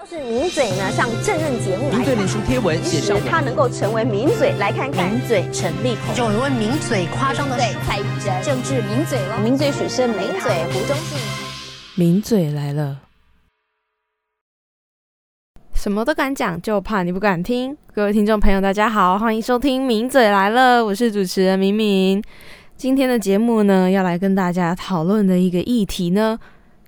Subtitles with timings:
[0.00, 5.12] 都是名嘴呢上正任节目来名嘴脸书贴文写上他能够成为名嘴，来看看。
[5.12, 11.18] 名嘴陈立宏，有人问名嘴夸张的对蔡玉珍，政治名嘴了，名嘴许胜名嘴胡忠信。
[11.96, 13.00] 名嘴来了，
[15.74, 17.76] 什么都敢讲，就怕你不敢听。
[17.94, 22.24] 各位听众朋友，大家好，欢迎收听《名嘴来了》，我是主持人明明。
[22.74, 26.38] 今天的节目呢，要来跟大家讨论的一个议题呢，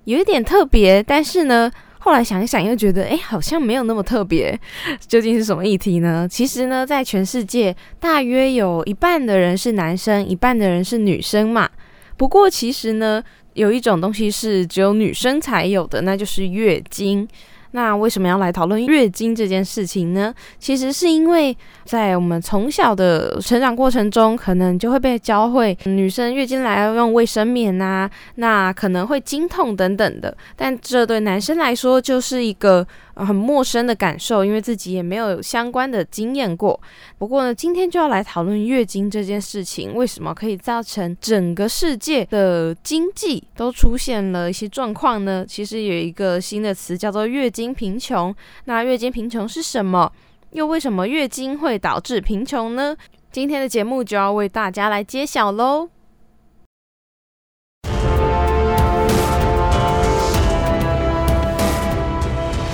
[0.04, 1.70] 有一点特别，但是呢，
[2.04, 4.58] 后来想一想又觉得，哎，好像没有那么特别。
[5.06, 6.26] 究竟是什么议题呢？
[6.28, 11.70] 其实呢，在全世界大约有一半的人是男生，一半的人是女生嘛。
[12.16, 13.22] 不过其实呢，
[13.54, 17.28] 有一种东西是只有女生才有的，那就是月经。
[17.72, 20.32] 那为什么要来讨论月经这件事情呢？
[20.58, 30.34] 其实是因为在我们从小的成长过程中，可能就会被教会女生月经来要用卫生棉啊，那可能会经痛等等的。
[30.56, 36.80] 但这对男生来说就是一个很陌生的感受，因为自己也没有相关的经验过。
[37.18, 45.44] 不过呢，今天就要来讨论月经这件事情，为什么可以造成整个世界的经济都出现了一些状况呢？
[45.48, 47.72] 其实有一个新的词叫做月经。
[47.72, 48.32] 贫穷，
[48.66, 50.12] 那月经贫穷是什么？
[50.50, 52.94] 又为什么月经会导致贫穷呢？
[53.30, 55.88] 今天的节目就要为大家来揭晓喽。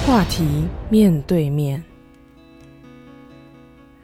[0.08, 0.42] 话题
[0.88, 1.84] 面对面，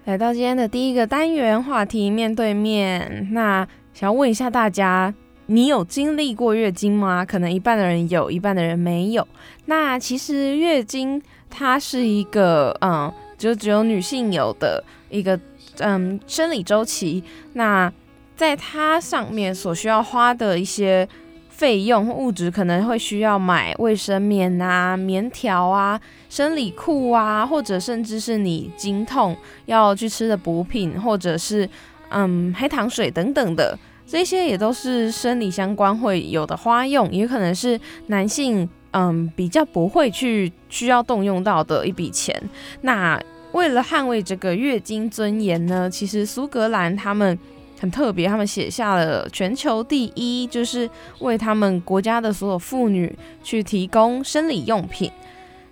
[0.05, 3.31] 来到今天的第一个单元，话题面对面。
[3.33, 5.15] 那想要问一下大家。
[5.47, 7.25] 你有经历过月经吗？
[7.25, 9.27] 可能一半的人有，一半的人没有。
[9.65, 15.41] 那其实月经它是一个，嗯，就只有女性有的一个，
[15.79, 17.25] 嗯，生理周期。
[17.55, 17.91] 那
[18.37, 21.09] 在它上面所需要花的一些
[21.57, 31.69] 费用物质，可能会需要买卫生棉啊、棉条啊、生理裤啊，或者甚至是你经痛要去吃的补品，或者是
[32.09, 33.79] 嗯黑糖水等等的。
[34.05, 42.35] 这些也都是生理相关会有的花用，也可能是男性嗯比较不会去需要动用到的一笔钱。
[42.81, 43.19] 那
[43.53, 47.39] 为了捍卫这个月经尊严呢，其实苏格兰他们
[47.85, 50.91] 很特别，他们写下了全球第一，就是
[51.21, 55.11] 为他们国家的所有妇女去提供生理用品。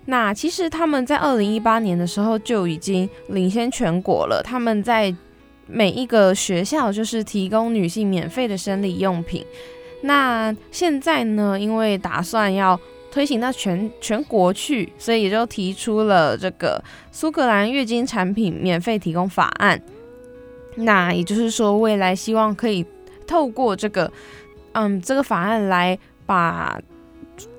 [0.05, 5.13] 那其实他们在二零一八年的时候就已经领先全国了，他们在。
[5.65, 9.45] 每一个学校就是提供女性免费的生理用品。
[10.01, 12.77] 那现在呢，因为打算要
[13.09, 19.81] 推行到全全国去，所以也就提出了这个苏格兰月经产品免费提供法案。
[20.75, 22.85] 那也就是说，未来希望可以
[23.27, 24.11] 透过这个，
[24.73, 26.79] 嗯，这个法案来把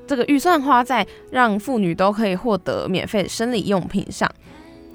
[0.06, 4.30] 这个预算花在让妇女都可以获得免费的生理用品上。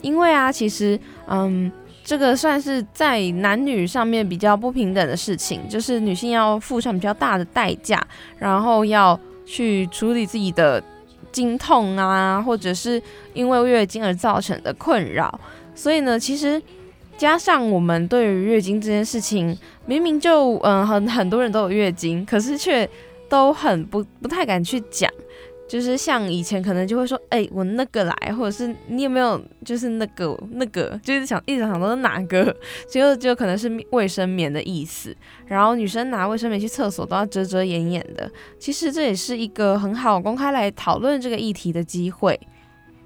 [0.02, 1.72] 因为啊，其实，嗯。
[2.02, 8.02] 这个算是在男女上面比较不平等的事情，就是女性要付上比较大的代价，
[8.40, 10.84] 然后要去处理自己的
[11.32, 13.00] 经痛啊，或者是
[13.36, 15.40] 因为月经而造成的困扰。
[15.76, 16.60] 所以呢，其实
[17.20, 22.90] 加上我们对于月经这件事情，明明就嗯很很多人都有月经，可是却
[23.28, 25.12] 都很不不太敢去讲。
[25.68, 32.56] 就是像以前可能就会说，哎，我那个来，或者是你有没有，就是那个那个，就是想一直想到是哪个，
[32.90, 35.16] 就就可能是卫生棉的意思。
[35.46, 38.32] 然后女生拿卫生棉去厕所都要遮遮掩掩的。
[38.58, 42.40] 其实这也是一个很好公开来讨论这个议题的机会。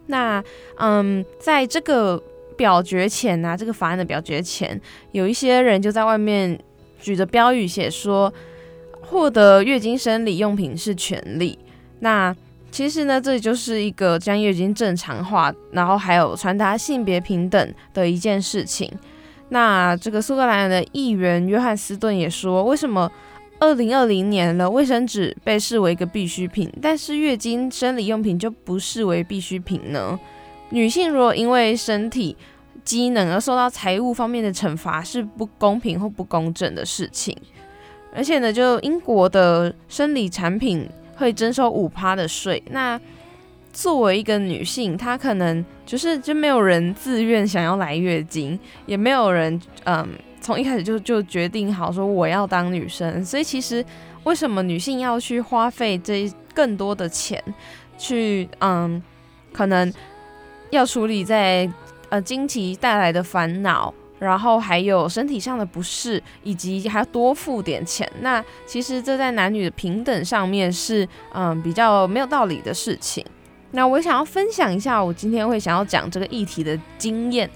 [0.06, 0.42] 那
[0.78, 2.22] 嗯，在这个
[2.54, 4.80] 表决前呐，这个法案的表决前，
[5.12, 6.58] 有一些人就在外面
[7.00, 8.34] 举着标语写说，
[9.02, 11.60] 获得月经生理用品是权利。
[12.00, 12.36] 那
[12.72, 18.92] 其实呢，这就是一个将月经正常化，然后还有传达性别平等的一件事情。
[19.50, 23.12] 那这个苏格兰的议员约翰斯顿也说，为什么
[23.60, 30.20] 二零二零年了，卫生纸被视为一个必需品，但是月经生理用品就不视为必需品呢？
[30.74, 32.36] 女性如果因为身体
[32.84, 37.38] 机能而受到财务方面的惩罚，是不公平或不公正的事情。
[38.14, 40.90] 而且呢，就英国的生理产品。
[41.16, 42.62] 会征收五趴的税。
[42.72, 43.00] 那
[43.72, 50.10] 作为一个女性，她可能就是就没有人自愿想要来月经，也没有人嗯
[50.42, 53.24] 从一开始就就决定好说我要当女生。
[53.24, 53.86] 所以其实
[54.24, 57.42] 为什么女性要去花费这更多的钱
[57.96, 59.02] 去嗯
[59.54, 59.94] 可能
[60.74, 61.70] 要处理在
[62.10, 63.94] 呃经期带来的烦恼？
[64.20, 68.10] 然后还有身体上的不适，以及还要多付点钱。
[68.22, 73.26] 那其实这在男女的平等上面是嗯比较没有道理的事情。
[73.72, 77.50] 那我想要分享一下我今天会想要讲这个议题的经验，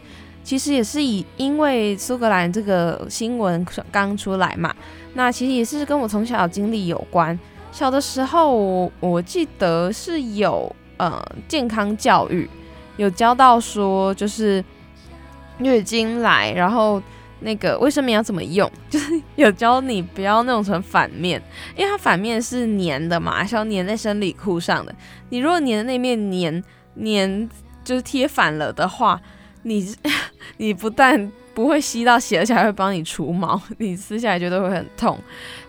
[0.43, 4.75] 其实也是以因为苏格兰这个新闻刚出来嘛，
[5.13, 7.37] 那其实也是跟我从小经历有关。
[7.71, 12.49] 小的时候，我记得是有呃健康教育，
[12.97, 14.63] 有教到说就是
[15.59, 17.01] 月经来，然后。
[17.39, 18.67] 那个卫生棉要怎么用？
[18.89, 21.39] 就是有教你不要弄成反面，
[21.75, 24.95] 因为它反面是粘的嘛，是要粘在生理裤上的。
[25.29, 26.63] 你如果粘的那面粘
[27.05, 27.47] 粘
[27.83, 29.21] 就是贴反了的话，
[29.61, 29.95] 你
[30.57, 35.15] 你不但不会吸到血，而且还会帮你除毛， 你撕下来绝对会很痛。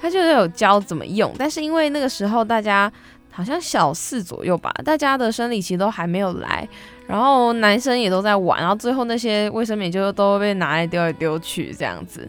[0.01, 2.91] 他就是有教怎么用，但是因为那个时候大家
[3.31, 6.67] 好像小四左右吧，大家的生理期都还没有来。
[7.09, 12.29] 然后男生也都在玩，然后最后那些卫生棉就都被拿来丢来丢去这样子。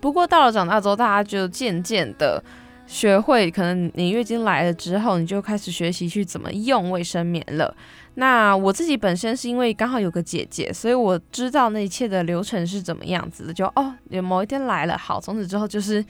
[0.00, 2.42] 不过到了长大之后，大家就渐渐的
[2.86, 7.76] 学会，可能你月经来了之后，你就开始学习去怎么用卫生棉了。
[8.14, 13.52] 那我自己本身是因为刚好有个姐姐，所以我知道那一切的流程是怎么样子的。
[13.52, 16.02] 就哦，有某一天来了，好，从此之后就是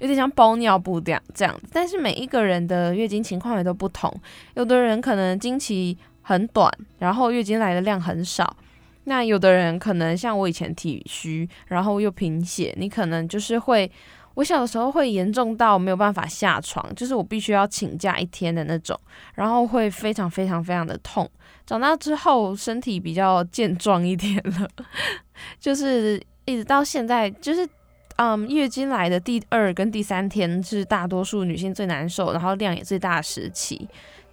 [0.00, 1.60] 有点像包尿布这样这样。
[1.72, 4.12] 但是每一个人的月经情况也都不同，
[4.54, 5.96] 有的人可能经期。
[6.30, 8.56] 很短，然后月经来的量很少。
[9.02, 13.90] 那有的人可能像我以前体虚，然后又贫血，你可能就是会，
[14.34, 18.96] 我小的时候会严重到没有办法下床，就是我必须要请假一天的那种，
[19.34, 21.28] 然后会非常非常非常的痛。
[21.66, 24.68] 长大之后身体比较健壮一点了，
[25.58, 27.68] 就是一直到现在，就是
[28.18, 33.88] 嗯，月经来的第二跟第三天是大多数女性最难受，然后量也最大的时期。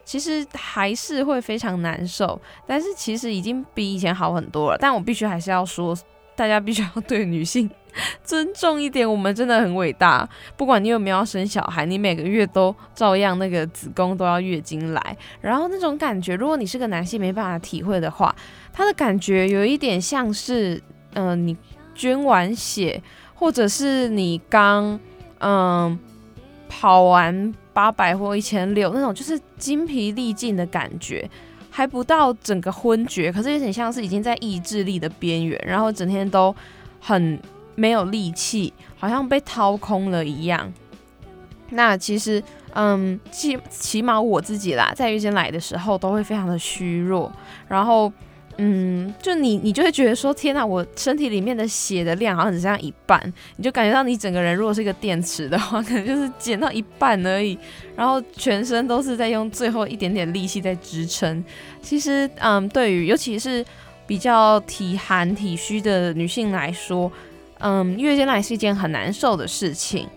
[0.07, 4.77] 其实还是会非常难受，但是其实已经比以前好很多了。
[4.79, 5.93] 但我必须还是要说，
[6.33, 7.69] 大家必须要对女性
[8.23, 10.25] 尊重一点，我们真的很伟大。
[10.55, 18.33] 不管你有没有生小孩，你每个月都照样那个子宫都要月经来，然后那种感觉，如果你是个男性没办法体会的话，
[18.71, 20.81] 他的感觉有一点像是，
[21.15, 21.57] 嗯，你
[21.93, 23.03] 捐完血，
[23.35, 24.97] 或者是你刚，
[25.39, 25.99] 嗯，
[26.69, 27.53] 跑完。
[27.77, 31.29] 八百或一千六那种，就是精疲力尽的感觉，
[31.69, 36.55] 还不到整个昏厥，可是有点像是已经在意志力的边缘，然后整天都
[36.99, 37.39] 很
[37.75, 40.73] 没有力气，好像被掏空了一样。
[41.69, 42.41] 那其实，
[42.73, 47.31] 嗯，起起码我自己啦，在月经来的时候都会非常的虚弱，
[47.67, 48.11] 然后。
[48.59, 53.21] 嗯，就你，你就会觉得说，天呐，我身体里面的血的量好像只剩下一半，
[53.55, 57.55] 你就感觉到你整个人如果是一个电池的话，可能就是减到一半而已，
[57.95, 61.43] 然后全身都是在用最后一点点力气在支撑。
[61.83, 63.63] 其实，嗯，对于尤其是
[64.07, 67.11] 比较体寒体虚的女性来说，
[67.59, 70.07] 嗯，月经来是一件很难受的事情。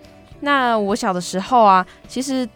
[0.41, 2.49] 那我小的时候啊，其实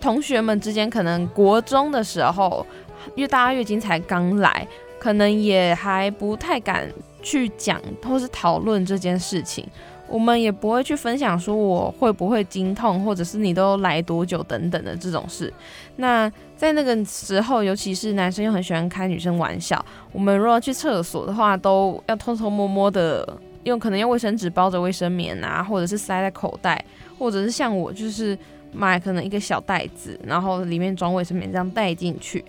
[0.00, 2.66] 同学们之间可能国中的时候，
[3.14, 4.66] 因为大家月经才刚来。
[5.02, 6.88] 可能也还不太敢
[7.20, 9.66] 去讲或是讨论这件事情，
[10.06, 15.52] 我们也不会去分享说我会不会经痛，或者是你都来多久等等的这种事。
[15.96, 23.28] 那在那个时候，尤其是男生又很喜欢开女生玩笑，我们如果去厕所的话，都要偷偷摸摸的
[23.64, 26.80] 用，可能用卫生纸包着卫生棉啊，或者是塞在口袋，
[27.18, 28.38] 或者是像我就是
[28.72, 32.44] 买可能一个小袋子，然后里面装卫生棉这样带进去。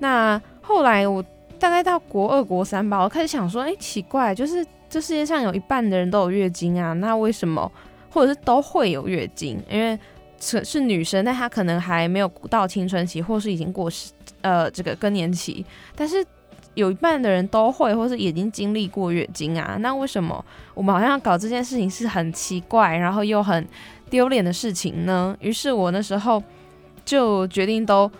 [0.00, 1.24] 那后来我。
[1.64, 7.72] 大概到国二、国三吧，我开始想说，哎，奇怪，就是这世界上有一半的人都有月经啊，那为什么，
[8.10, 9.58] 或者是都会有月经？
[9.70, 9.98] 因为
[10.38, 13.90] 是是女生，但她可能还没有到青春期，或是已经过，
[14.42, 15.64] 呃，这个更年期，
[15.96, 16.22] 但是
[16.74, 20.44] 有一半的人都会，或是已经经历过月经啊，那为什么
[20.74, 23.66] 我们好像搞这件事情是很奇怪，然后又很
[24.10, 25.34] 丢脸的事情呢？
[25.40, 26.42] 于是我那时候
[27.06, 28.10] 就决定都。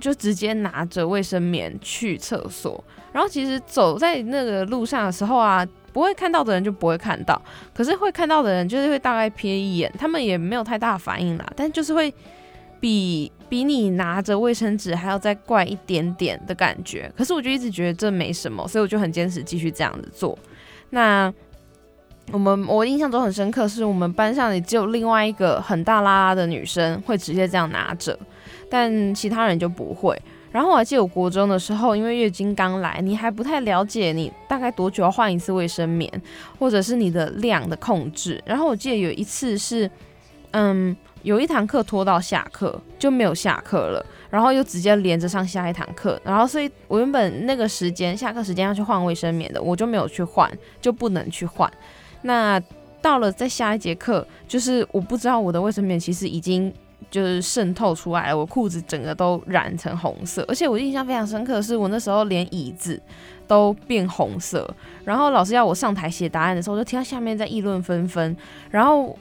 [0.00, 7.40] 就直接拿着卫生棉去厕所，然后其实走在那个路上的时候啊，不会看到的人就不会看到，
[7.74, 12.12] 可是会看到的人就是会大概瞥一眼，他们也没有太大反应啦，但就是会
[12.80, 17.12] 比比你拿着卫生纸还要再怪一点点的感觉。
[17.16, 20.38] 可是我就一直觉得这没什么，所以我就很坚持继续这样子做。
[20.90, 21.32] 那
[22.32, 28.18] 我们我印象中很深刻，是我们班上也只有另外一个很大拉拉的女生会直接这样拿着。
[28.68, 30.16] 但其他人就不会。
[30.52, 36.10] 然后我还记得我国中的时候，因为月经刚来，你还不太了解你大概多久要换一次卫生棉，
[36.58, 38.42] 或者是你的量的控制。
[38.44, 39.88] 然后我记得有一次是，
[40.50, 46.20] 嗯，有一堂课拖到下课就没有下课了，然后又直接连着上下一堂课。
[46.24, 51.70] 然后所以我原本那个时间下课时间要去换卫生棉的，我就没有去换，就不能去换。
[52.22, 52.60] 那
[53.02, 56.72] 到了在下一节课，就是我不知道我的卫生棉其实已经。
[57.10, 63.00] 就是渗透出来了，我裤子整个都染成红色，而且我印象非常深刻的是，我那时候连椅子
[63.48, 64.72] 都变红色，
[65.02, 68.36] 然后老师要我上台写答案的时候，我就听到下面在议论纷纷，
[68.70, 69.18] 然后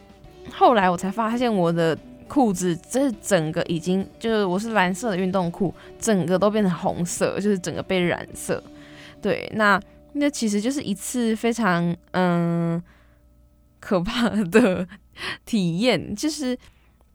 [0.51, 8.61] 后来我才发现我的裤子这整个已经就是我是蓝色的运动裤，整个都变成红色，就是整个被染色，
[9.19, 9.81] 对，那
[10.13, 12.81] 那其实就是一次非常嗯
[13.79, 14.87] 可怕的
[15.45, 16.57] 体验，就是。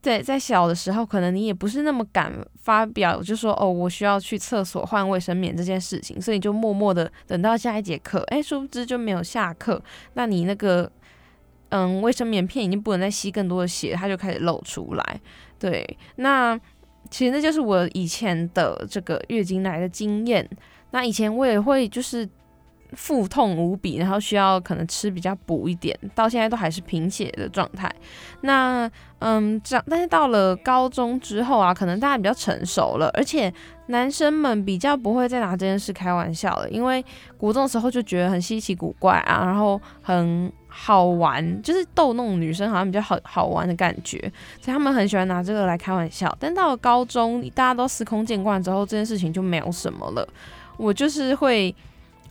[0.04, 9.82] 在在小的时候，可能你也不是那么敢发表，就说哦，我需要去厕所换卫生棉这件事情，所以就默默的等到下一节课，哎，殊不知就没有下课，
[10.12, 10.92] 那你那个
[11.70, 15.20] 嗯卫生棉片已经不能再吸更多的血，它就开始漏出来。
[15.58, 15.82] 对，
[16.16, 16.54] 那
[17.08, 20.46] 其实那就是我以前的这个月经来的经验。
[20.90, 22.28] 那以前我也会就是。
[22.94, 27.90] 腹痛无比，然后需要可能吃比较补一点，到现在都还是贫血的状态。
[28.42, 33.52] 那嗯，这样，但是到了高中之后啊，可能大家比较成熟了，而且
[33.86, 37.02] 男生们比较不会再拿这件事开玩笑了，因为
[37.38, 44.18] 国中的时候就觉得很稀奇古怪啊，然后很好玩，就是逗弄女生好像比较好好玩的感觉，
[44.60, 46.36] 所以他们很喜欢拿这个来开玩笑。
[46.38, 50.28] 但到了高中，大家都司空见惯之后，这件事情就没有什么了。
[50.76, 51.74] 我就是会。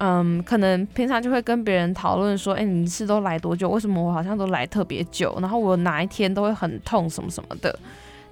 [0.06, 3.70] 嗯，可能平常就会跟别人讨论说，哎，你是都来多久？
[3.70, 5.34] 为什么我好像都来特别久？
[5.40, 7.74] 然后我哪一天都会很痛什么什么的。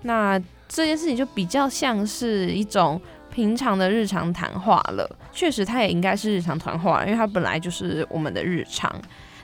[0.02, 0.38] 那
[0.68, 3.00] 这件事情就比较像是一种
[3.34, 5.10] 平常的日常谈话了。
[5.32, 8.94] 确实，它也应该是日常谈话，因为它本来就是我们的日常。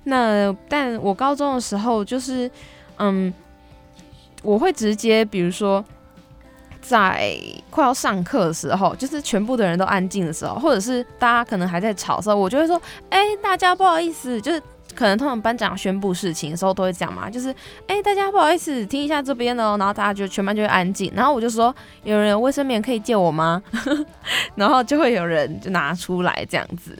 [0.04, 2.52] 那但我高中的时候，就是
[2.98, 3.34] 嗯，
[4.44, 5.82] 我会直接比如说。
[6.88, 7.38] 在
[7.70, 14.62] 快要上课的时候，就是全部的人都安静的时候，或者是大家可能还在吵的时候，我就会说：“哎，大家不好意思。”就是
[14.96, 17.54] 可能通常班长宣布事情的时候都会讲嘛，就是
[17.88, 23.62] “哎，大家不好意思，听一下这边哦。”然后大家就全班就会安静，然后我就说：“有人有卫生棉可以借我吗？”
[24.56, 26.98] 然后就会有人就拿出来这样子。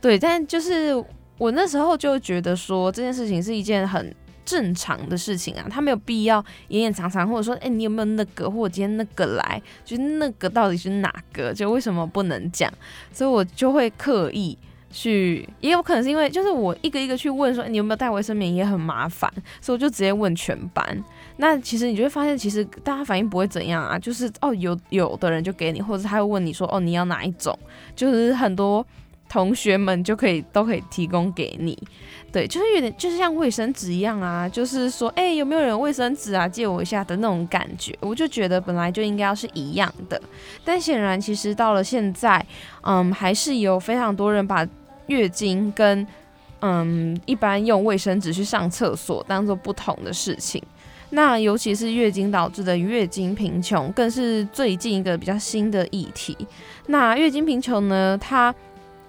[0.00, 0.94] 对，但就是
[1.38, 4.14] 我那时候就觉得说这件事情是一件很。
[4.46, 12.72] 正常的事情啊，他没有必要演演长长，或者说，哎，你有没有那个，或者今天那个来，就是那个到底是哪个，就为什么不能讲？
[13.12, 14.56] 所以我就会刻意
[14.90, 21.04] 去，也有可能是因为，就是我一个一个去问说，你有没有带卫生棉也很麻烦，所以我就直接问全班。
[21.38, 27.58] 那其实你就会发现，其实大家反应不会怎样啊，就是哦，有有的人就给你，或者他会问你说，哦，你要哪一种？
[27.96, 28.86] 就是很多。
[29.28, 31.76] 同学们就可以都可以提供给你，
[32.36, 37.96] 对，就是有点就是像卫生纸一样啊，就是说，哎，有没有人卫生纸啊，借我一下的那种感觉。
[37.98, 40.20] 我就觉得本来就应该要是一样的，
[40.62, 42.44] 但显然其实到了现在，
[42.82, 44.68] 嗯，还是有非常多人把
[45.06, 46.06] 月经跟
[46.60, 50.62] 嗯一般用卫生纸去上厕所当做不同的事情。
[51.08, 56.36] 那尤其是月经导致的月经贫穷，更是最近一个比较新的议题。
[56.88, 58.54] 那月经贫穷呢，它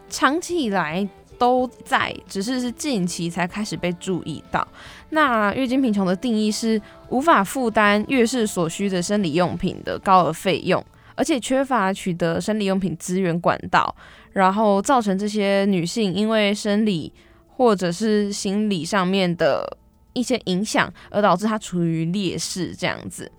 [0.09, 1.05] 长期以来
[1.37, 4.67] 都在，只是是近期才开始被注意到。
[5.09, 10.83] 那月经贫穷的定义是无法负担月事所需的生理用品的高额费用，
[11.15, 13.95] 而且缺乏取得生理用品资源管道，
[14.33, 17.13] 然后造成这些女性因为生理
[17.47, 19.77] 或者是心理上面的
[20.13, 23.31] 一些影响，而导致她处于劣势这样子。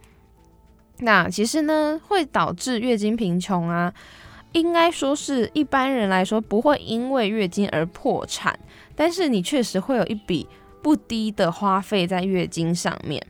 [1.00, 3.93] 那其实呢，会导致月经贫穷啊。
[4.59, 8.59] 应该说是一般人来说不会因为月经而破产，
[8.97, 10.47] 但是你确实会有一笔
[10.83, 13.25] 不低的花费在月经上面。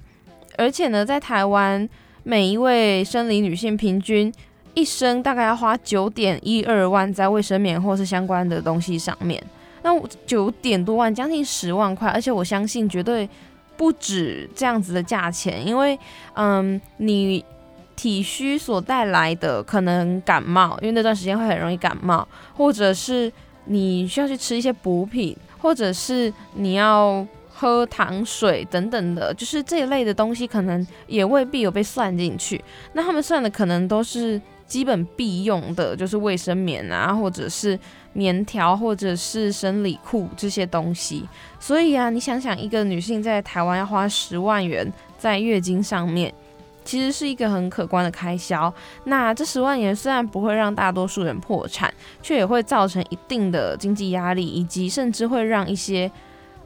[0.56, 1.88] 而且呢，在台湾，
[2.25, 4.32] 每一位生理女性平均
[4.75, 9.42] 一生大概要花九点一二万在卫生棉或是相关的东西上面。
[9.82, 9.90] 那
[10.26, 13.28] 九点多万，将近十万块，而且我相信绝对
[13.76, 15.99] 不止这样子的价钱，因为
[16.35, 17.44] 嗯，你。
[17.99, 23.31] 体虚所带来的可能感冒，因为那段时间会很容易感冒，或者是
[23.64, 32.64] 你需要去吃一些补品，或者是你要喝糖水等等的，就是这一类的东西，可能也未必有被算进去。
[32.93, 37.76] 那他们算的可能都是基本必用的，就是卫生棉啊，或者是
[38.12, 41.28] 棉条，或者是生理裤这些东西。
[41.59, 44.87] 所以啊，你想想，一个女性在台湾要花十万元
[45.19, 46.33] 在月经上面。
[46.88, 48.73] 其实是一个很可观的开销。
[49.04, 51.92] 那这十万元虽然不会让大多数人破产，
[52.23, 56.11] 却也会造成一定的经济压力，以及甚至会让一些，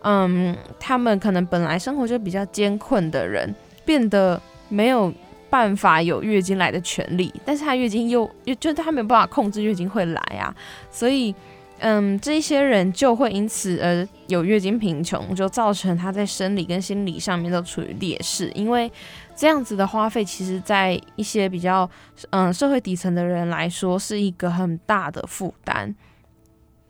[0.03, 3.53] 嗯，他们可能本来生活就比较艰困的人，
[3.85, 5.13] 变得没有
[5.51, 7.35] 办法有月经来的权利。
[7.45, 10.55] 但是他月经又又就是他没有办法控制月经会来啊，
[10.89, 11.35] 所以，
[11.81, 18.49] 嗯，这些人就会因此而有月经贫穷，就造成他在生理跟心理上面都处于劣势。
[18.55, 18.91] 因为
[19.35, 21.89] 这样子的花费，其实在一些比较
[22.31, 25.95] 嗯社会底层的人来说，是一个很大的负担。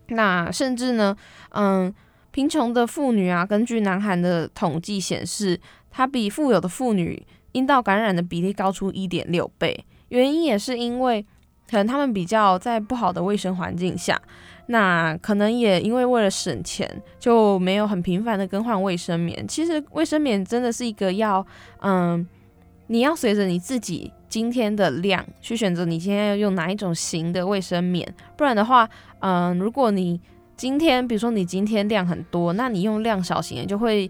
[0.07, 1.15] 那甚至呢，
[1.51, 1.93] 嗯，
[2.31, 5.59] 贫穷的妇女啊，根据南韩的统计显示，
[5.89, 9.85] 她比富有的妇女阴道感染的比例高出一点六倍。
[10.09, 11.25] 原因也是因为，
[11.69, 14.21] 可能他们比较在不好的卫生环境下。
[14.67, 16.89] 那可能也因为为了省钱，
[17.19, 19.47] 就没有很频繁的更换卫生棉。
[19.47, 21.45] 其实卫生棉真的是一个要，
[21.81, 22.25] 嗯，
[22.87, 28.07] 你要随着你自己今天的量去选择你今天要用哪一种型的卫生棉。
[28.37, 28.89] 不然的话，
[29.19, 30.19] 嗯，如果你
[30.55, 34.09] 今天比如说你今天量很多，那你用量小型的就会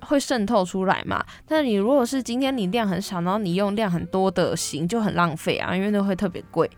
[0.00, 1.22] 会渗透出来嘛。
[1.46, 6.70] 但你如果是今天你量很少，然后你用量很多的型就很浪费啊，因为那会特别贵。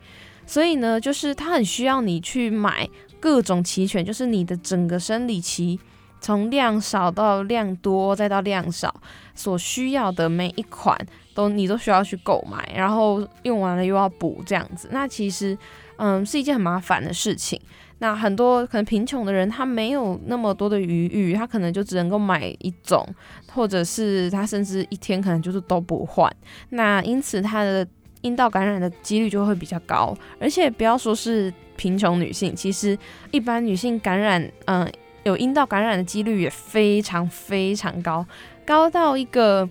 [0.51, 2.89] 所以呢，就是它很需要你去买
[3.21, 5.79] 各种齐全，就是你的整个生理期，
[6.21, 8.93] 从量少到量多，再到量少，
[9.33, 10.99] 所需要的每一款
[11.35, 14.89] 都你都需要去购买，然后用完了又要补这样子。
[14.91, 15.57] 那其实，
[15.99, 17.61] 嗯，是一件很麻烦的事情。
[18.01, 23.07] 那很多可能贫穷的人，他没有那么多的余裕，他可能就只能够买一种，
[23.55, 26.29] 或者是他甚至一天可能就是都不换。
[26.71, 27.87] 那因此他的。
[28.23, 32.99] 阴道感染的几率就会比较高，而且不要说是贫穷女性，其实
[33.31, 34.87] 一般女性感染，嗯，
[35.23, 38.27] 有阴道感染的几率也非常非常高，
[38.67, 39.67] 高到一个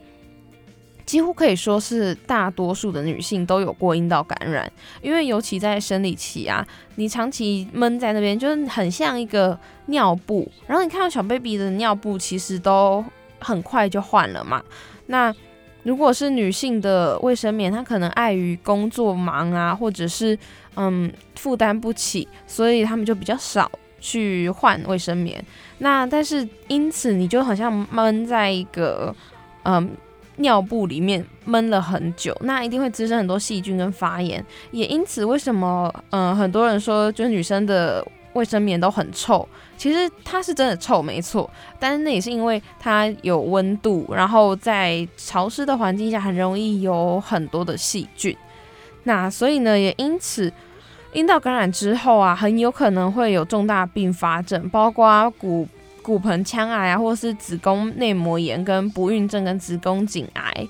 [1.06, 4.72] 几乎可以说是大多数的女性都有过阴道感染，
[5.04, 13.06] 因为尤其在生理期啊，你长期闷在那边，就是很像一个尿布，然后你看到小 baby 的尿布其实都
[13.40, 14.64] 很快就换了嘛，
[15.06, 15.32] 那。
[15.84, 20.38] 如果是女性的卫生棉，她可能碍于工作忙啊，或者是
[20.76, 25.44] 嗯负担不起，所以他们就比较少去换卫生棉。
[25.80, 29.16] 那但是因此你就好像闷在一个
[29.64, 29.90] 嗯
[30.38, 34.46] 尿布里面闷了很久，那一定会滋生很多细菌跟发炎。
[34.72, 38.06] 也因此，为什么嗯很多人说就是女生的。
[38.34, 41.50] 卫生棉都很臭，其实它是真的臭，没错。
[41.80, 48.36] 但是那也是因为它有温度，然后在潮湿的环境下很容易有很多的细菌。
[49.04, 50.52] 那所以呢，也因此
[51.14, 55.68] 阴道感染之后啊，很有可能会有重大并发症，包括骨
[56.02, 60.68] 骨盆腔癌啊，或是子宫内膜炎、跟不孕症、跟子宫颈癌。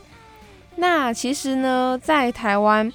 [0.77, 2.91] 那其实呢，在台湾。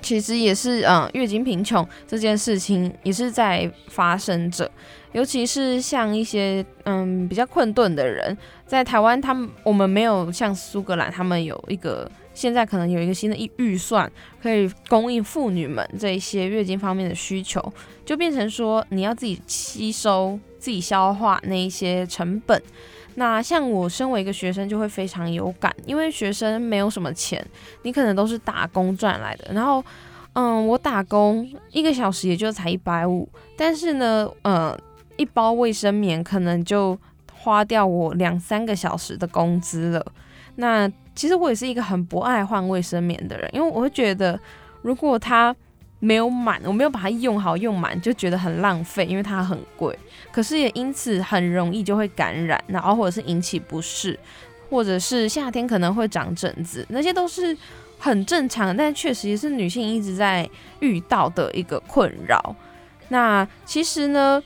[0.00, 4.70] 其实也是，嗯，月经贫穷这件事情也是在发生着，
[5.12, 14.10] 尤其是像一些，嗯，比较困顿的人，在台湾，他们我们没有像苏格兰，他们有一个现在可能有一个新的预预算，
[14.42, 17.60] 可以供应妇女们这一些月经方面的需求，
[18.04, 22.62] 就变成说你要自己吸收、自己消化那一些成本。
[23.18, 27.44] 那像我身为一个学生就会非常有感，因为学生没有什么钱，
[27.82, 29.52] 你可能都是打工赚来的。
[29.52, 29.84] 然后，
[30.34, 34.78] 嗯，我打工一个小时也就才一百五，但是呢，呃，
[35.16, 36.96] 一包卫生棉可能就
[37.32, 40.06] 花掉我两三个小时的工资了。
[40.54, 44.38] 那其实我也是一个很不爱换卫生棉的人，因为我会觉得
[44.82, 45.54] 如果它
[46.00, 49.98] 没有满，我没有把它用好用满，就觉得很浪费，因为它很贵。
[50.30, 54.16] 可是也因此很容易就会感染，然后或者是引起不适，
[54.70, 57.56] 或者是夏天可能会长疹子，那些都是
[57.98, 62.54] 很正常，但确实也是女性一直在遇到的一个困扰。
[63.08, 64.40] 那其实呢，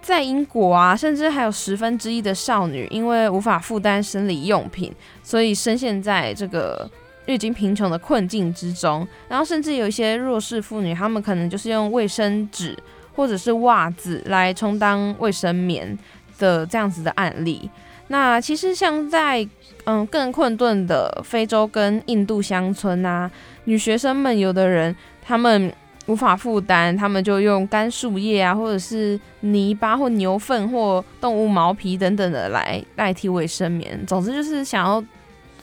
[0.00, 4.90] 在英国啊，甚至还有十分之一的少女因为无法负担生理用品，
[5.22, 6.90] 所以深陷在这个。
[7.26, 12.76] 月经贫穷的困境之中，然后甚至有一些弱势妇女，她们可能就是用卫生纸
[13.14, 15.98] 或者是袜子来充当卫生棉
[16.38, 17.68] 的这样子的案例。
[18.08, 19.46] 那其实像在
[19.84, 23.28] 嗯更困顿的非洲跟印度乡村啊，
[23.64, 25.72] 女学生们有的人她们
[26.06, 34.06] 无法负担，她们就用干树叶啊，或者是泥巴或牛粪或动物毛皮等等的来代替卫生棉。
[34.06, 35.02] 总之就是想要。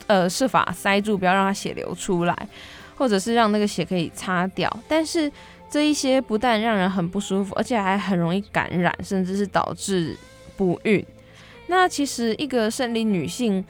[0.06, 2.48] 呃，设法塞住，不要让它血流出来，
[2.94, 4.70] 或者是让那个血可以擦掉。
[4.86, 5.32] 但是
[5.70, 10.14] 这一些不但让人很不舒服，而且还很容易感染，甚至是导致
[10.58, 11.02] 不孕。
[11.68, 13.64] 那其实一个生理女性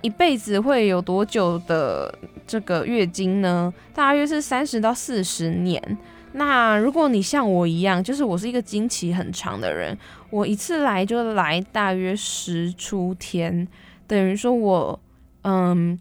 [0.00, 2.12] 一辈子会有多久的
[2.46, 3.72] 这个月经呢？
[3.94, 5.98] 大约是三十到四十年。
[6.32, 9.96] 那如果你像我一样，就是我是一个经期很长的人，
[10.30, 13.68] 我一次来就来大约十出天，
[14.06, 14.98] 等于说我。
[15.44, 15.98] 嗯，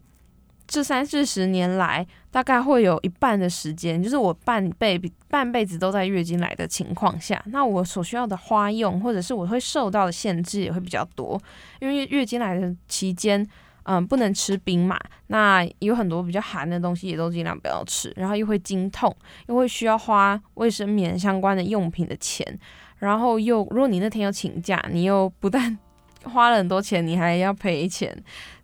[0.65, 11.39] 这三四十年来大概会有一半的时间，就是我半辈半辈子都在月经来的情况下，那我所需要的花用或者是我会受到的限制也会比较多，
[11.79, 13.45] 因为月经来的期间，
[13.83, 19.13] 嗯，不能吃冰嘛，那有很多比较寒的东西也都尽量不要吃，然后又会经痛，
[19.47, 22.47] 又会需要花卫生棉相关的用品的钱，
[22.99, 25.77] 然后又如果你那天要请假，你又不但
[26.23, 28.17] 花了很多钱，你还要赔钱，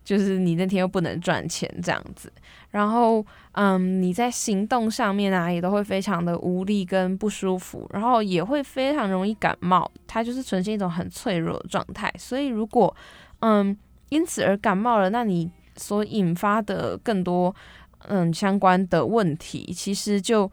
[0.04, 2.32] 就是你那天又不能赚钱这样子。
[2.70, 12.12] 然后，嗯，你在行动上面啊，也都会非常的无力跟不舒服，然后也会非常容易感冒，它就是呈现一种很脆弱的状态。
[12.16, 12.94] 所以，如果，
[13.40, 13.76] 嗯，
[14.10, 17.52] 因此而感冒了，那你所引发的更多，
[18.06, 20.50] 嗯，相关的问题，其实就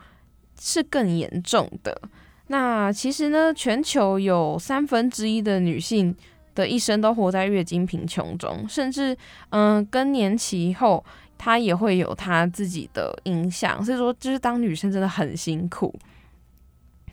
[0.60, 2.01] 是更严重的。
[2.47, 6.15] 那其实呢，全球有三分之一的女性
[6.58, 9.15] 的一生都活在月经贫穷中，甚至，
[9.52, 11.02] 嗯，更年期后。
[11.39, 15.93] 他也会有他自己的影响，所以说就是当女生真的很辛苦。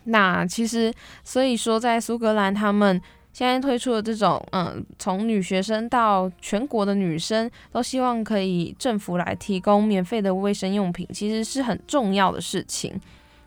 [0.05, 0.91] 那其实，
[1.23, 2.99] 所以说在苏格兰，他们
[3.35, 12.99] 现在推出的这种，嗯，从女学生到全国的女生都希望可以政府来提供免费的卫生用品，其实是很重要的事情。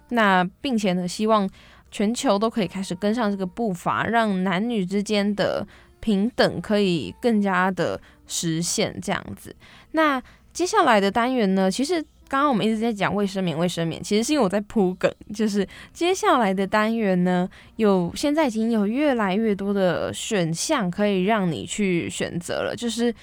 [0.09, 1.49] 那并且呢，希望
[1.89, 5.67] 全球都可以开始跟上这个步伐，让男女之间的
[6.07, 9.53] 平等可以更加的实现这样子。
[9.91, 23.13] 那接下来的单元呢，其实刚刚我们一直在讲卫生棉，卫生棉，其实是因为我在铺梗，就是接下来的单元呢，有现在已经有越来越多的选项可以让你去选择了，就是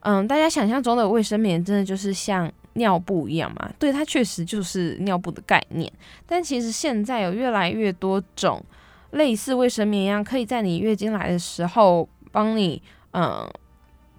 [0.00, 3.70] 嗯，大家想象中的卫生棉真的就是像尿布一样嘛？
[3.78, 5.90] 对，它确实就是尿布的概念，
[6.26, 8.60] 但其实现在有越来越多种
[9.12, 13.48] 类似卫生棉一样，可以在你月经来的时候帮你嗯。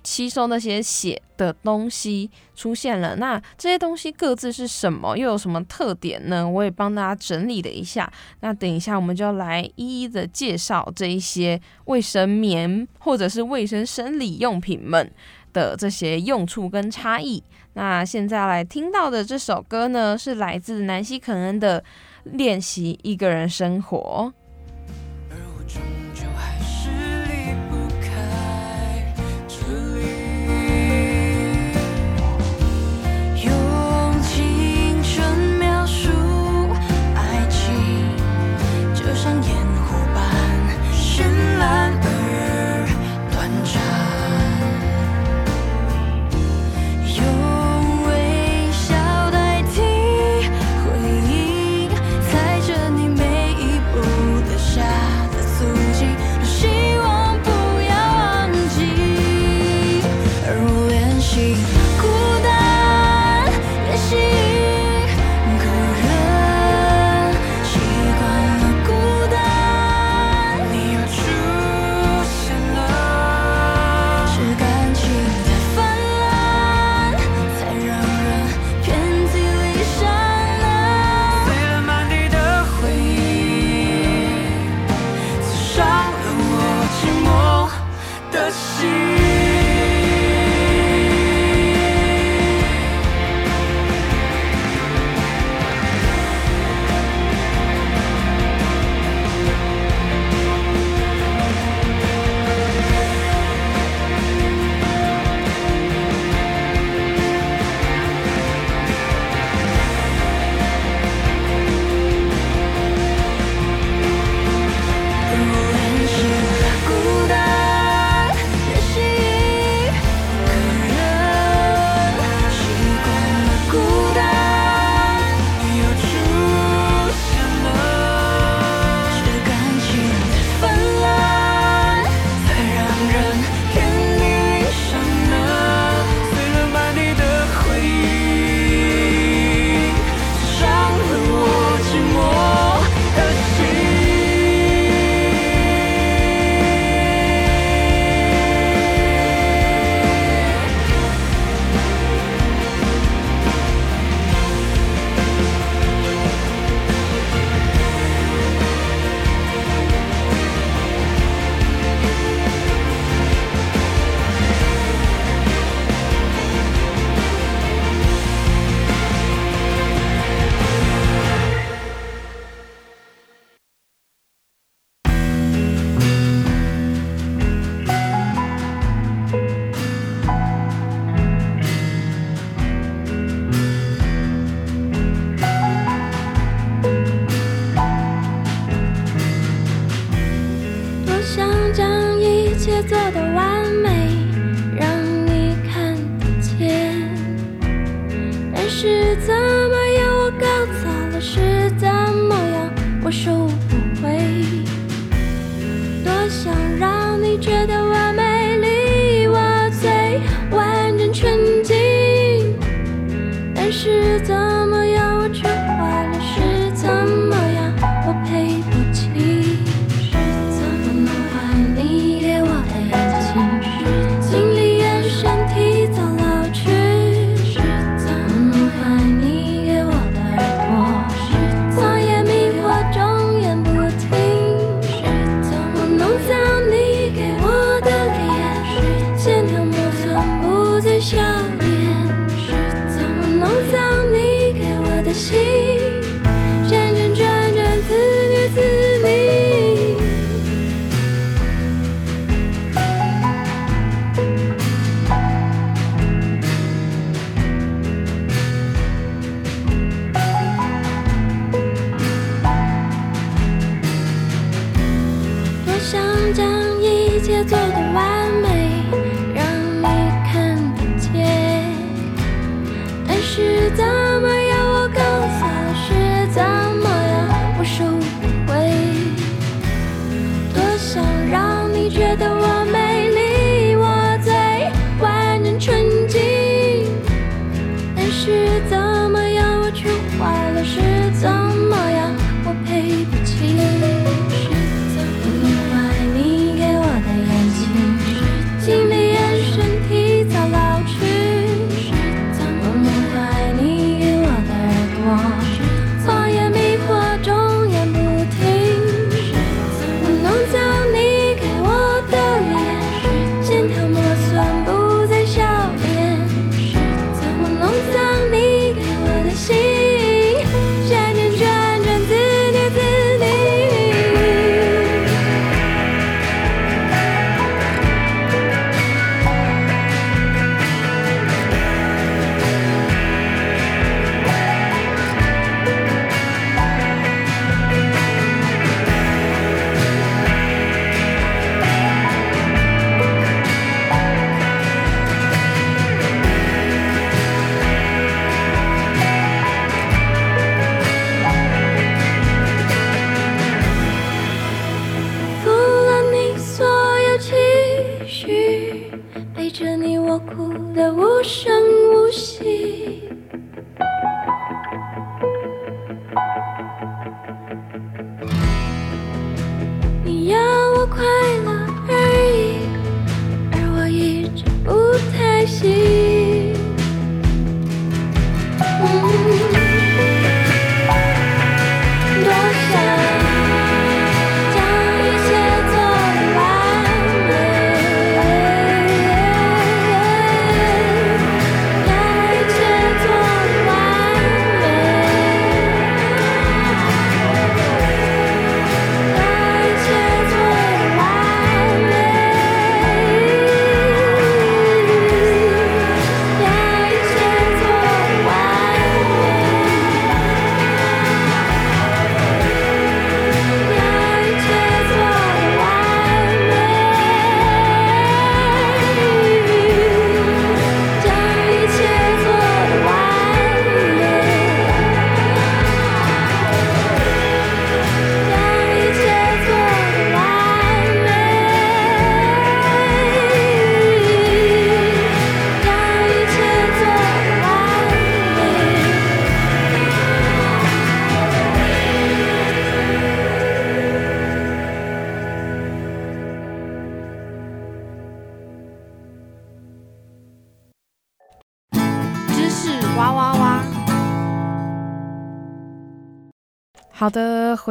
[0.06, 6.46] 吸收那些血的东西出现了，那这些东西各自是什么，又有什么特点呢？
[6.46, 8.12] 我也帮大家整理了一下。
[8.42, 15.10] 那等一下我们就要来一一的介绍这一些卫生棉或者是卫生生理用品们
[15.54, 17.42] 的这些用处跟差异。
[17.76, 21.80] 那现在来听到的这首歌呢，是来自南希肯恩的
[22.26, 24.34] 《练习一个人生活》。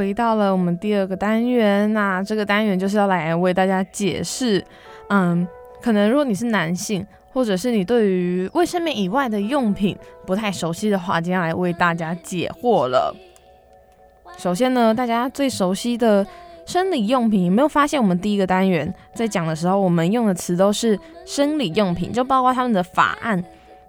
[0.03, 4.63] 回到了我们第二个单元那这个单元就是要来为大家解释
[5.11, 5.47] 嗯
[5.81, 13.15] 可能如果你是男性或者是你对于卫生棉以外的用品不太熟悉的话接下来为大家解惑了。
[14.37, 16.27] 首先呢大家最熟悉的
[16.67, 23.43] 生理用品有没有发现我们第一个单元在讲的时候我们用的词都是生理用品就包括他们的法案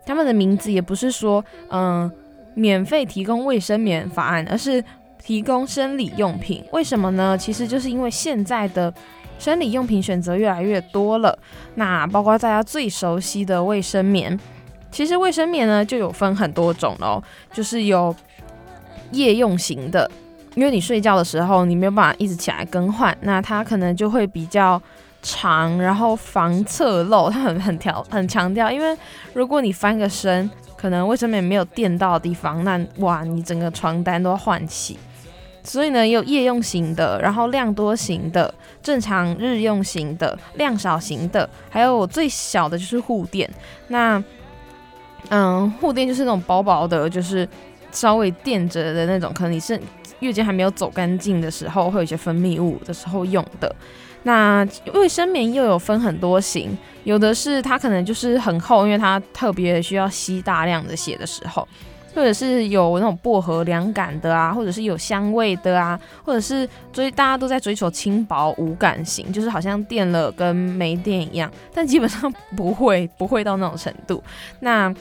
[0.06, 2.10] 他们的名字也不是说嗯
[2.54, 4.84] 免费提供卫生棉法案而是
[5.26, 6.64] 提供生理用品。
[6.72, 7.38] 为什么呢？
[7.38, 8.94] 其实就是因为现在的
[9.40, 11.38] 生理用品选择越来越多了，
[11.76, 14.38] 那包括大家最熟悉的卫生棉。
[14.92, 18.16] 其实卫生棉呢就有分很多种哦，就是有
[19.12, 20.10] 夜用型的，
[20.56, 24.80] 因为你睡觉的时候你没有办法一直起来更换，那它可能就会比较
[25.24, 28.96] 长，然后防侧漏，它很很调很强调，因为
[29.34, 35.00] 如果你翻个身，可能卫生棉没有垫到的地方，那哇，你整个床单都要换洗。
[35.64, 43.50] 所以呢，有夜用型的，然后量多型的，正常日用型的，量少型的，还有我最小的就是护垫。
[43.88, 44.22] 那
[45.30, 47.48] 嗯，护垫就是那种薄薄的，就是
[47.92, 49.80] 稍微垫着的那种，可能你是
[50.20, 53.74] 月经还没有走干净的时候，会有一些分泌物的时候用的。
[54.24, 61.68] 那卫生棉又有分很多型，有的是它可能就是很厚，因为它特别需要吸大量的血的时候。
[62.16, 74.24] 或者是有那种薄荷凉感的啊，或者是有香味的啊，或者是追大家都在追求轻薄无感型，就是好像垫了跟没垫一样，但基本上不会不会到那种程度。
[74.60, 74.94] 那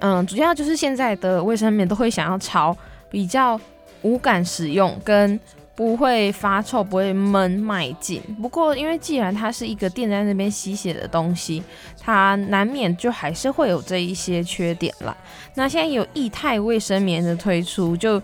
[0.00, 2.76] 嗯，主要就是现在的卫生棉都会想要朝
[3.10, 3.60] 比较
[4.02, 5.38] 无感使用跟。
[5.78, 8.20] 不会发臭，不会闷迈进。
[8.42, 11.62] 不过，因为既然它是一个垫在那边吸血的东西，
[12.02, 15.16] 它难免就还是会有这一些缺点啦。
[15.54, 18.20] 那现在有液态卫生棉的推出，就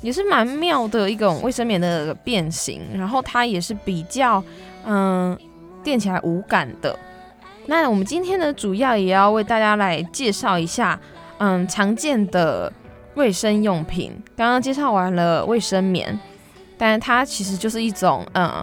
[0.00, 2.80] 也是蛮妙的一种卫生棉的变形。
[2.94, 4.42] 然后它也是比较
[4.86, 5.38] 嗯
[5.82, 6.98] 垫起来无感的。
[7.66, 10.98] 那我们今天呢，主要也要为大家来介绍一下
[11.36, 12.72] 嗯常见的
[13.14, 14.10] 卫生用品。
[14.34, 16.18] 刚刚介绍完了卫生棉。
[16.86, 18.62] 但它其实就是一种，嗯，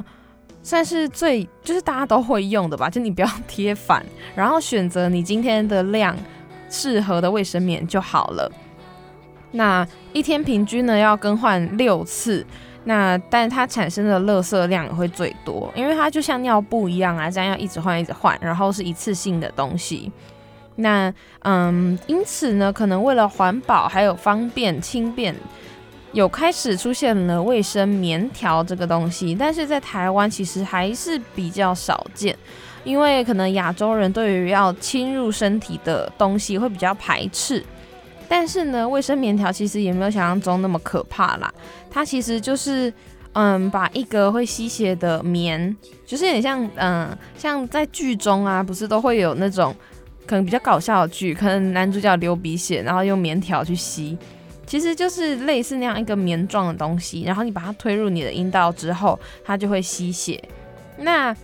[0.61, 4.05] 算是最就是大家都会用的吧，就你不要贴反，
[4.35, 6.15] 然后选择你今天的量
[6.69, 8.51] 适合的卫生棉就好了。
[9.49, 12.45] 那一天平均呢要更换六次，
[12.83, 20.11] 那但它产生的垃圾量也会最多，因为它就像尿布一样啊，这样要一直换一直换，然后是一次性的东西。
[20.75, 25.35] 那嗯，因此呢，可能为了环保还有方便轻便。
[26.13, 32.37] 有开始出现了卫生棉条这个东西，但是在台湾其实还是比较少见，
[32.83, 37.63] 因为可能亚洲人对于要侵入身体的东西会比较排斥。
[38.27, 41.53] 但是呢，卫生棉条其实也没有想象中那么可怕啦，
[41.89, 42.91] 它其实就是
[43.33, 49.75] 嗯，把一个会吸血的棉，就是有点像嗯，像在剧中啊，不是都会有那种
[50.25, 54.17] 可能比较搞笑的剧，可能男主角流鼻血，然后用棉条去吸。
[54.71, 60.41] 其实就是类似那样一个棉状的东西，然后你把它推入你的阴道之后，它就会吸血。
[60.99, 61.35] 那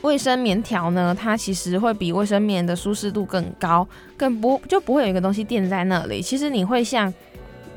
[0.00, 1.16] 卫生棉条呢？
[1.16, 6.20] 它其实会比卫生棉的舒适度更高，更不就不会有一个东西垫在那里。
[6.20, 7.14] 其实你会像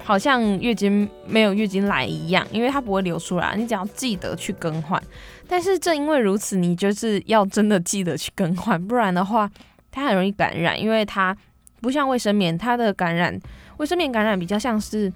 [0.04, 5.00] 好像月经没有月经来一样，因为它不会流出来，你只要记得去更换。
[5.48, 9.48] 但是正因为如此，你就是要真的记得去更换，不然的话
[9.92, 11.38] 它很容易感染，因为它
[11.82, 13.40] 不像卫生棉，它的感染。
[13.78, 15.12] 卫生棉感染比较像是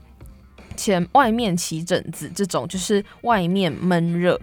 [0.75, 4.39] 前外面起疹子这种，就是外面闷热，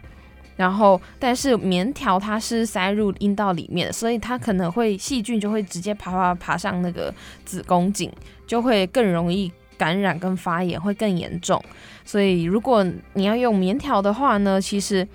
[0.57, 7.13] 然后但是棉条它是塞入阴道里面，所以它可能会细菌就会直接爬爬爬上那个
[7.45, 8.11] 子宫颈，
[8.47, 11.63] 就会更容易感染跟发炎会更严重。
[12.05, 15.07] 所以如果你要用棉条的话呢，其实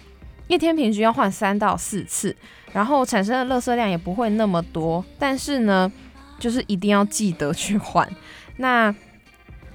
[0.48, 2.36] 一天平均要换三到四次，
[2.74, 5.92] 然后产生的垃圾量也不会那么多，但是呢，
[6.40, 8.08] 就是一定要记得去换。
[8.62, 8.94] 那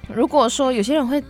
[0.07, 1.21] 如果说有些人会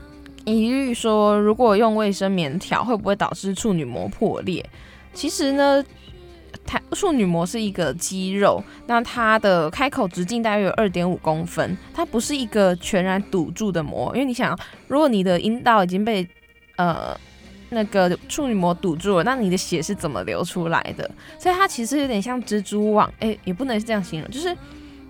[0.45, 4.63] 疑虑说，如果用卫生棉条会不会导致处女膜破裂？
[5.11, 5.83] 其实呢，
[6.63, 14.15] 它处女膜是一个肌肉，那它的开口直径大约有二点五公分，它不是一个全然堵住的膜。
[14.15, 16.25] 因为你想，如果你的阴道已经被
[16.75, 17.19] 呃
[17.71, 21.09] 那个处女膜堵住了，那你的血是怎么流出来的？
[21.39, 24.55] 所以它其实有点像蜘蛛网，哎，也不能是这样形容，就是。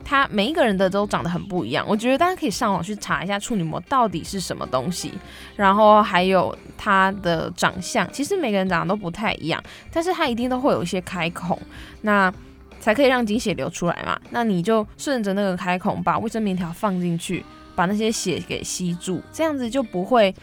[0.09, 5.11] 它每一个人的都长得很不一样，我觉得大家可以上网去查一下处女膜到底是什么东西，
[5.57, 11.59] 然后还有它的长相，其实每个人长得都不太一样，但是它一定都会有一些开孔，
[12.03, 12.33] 那
[12.79, 14.17] 才可以让精血流出来嘛。
[14.29, 17.43] 那你就顺着那个开孔把卫生棉条放进去，
[17.75, 20.33] 把那些血给吸住，这样子就不会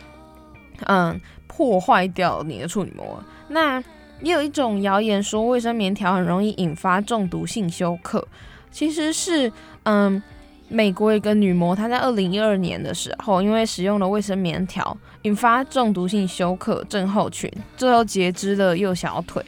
[0.85, 3.19] 嗯破坏掉你的处女膜。
[3.49, 3.83] 那
[4.21, 8.29] 也有一种谣言说卫生棉条很容易引发中毒性休克。
[8.75, 9.51] 其实是，
[9.85, 10.21] 嗯，
[10.69, 19.41] 美国一个女模，她在二零一二年的时候，因为使用了卫生棉条，引发中毒性休克症候群，最后截肢了右小腿。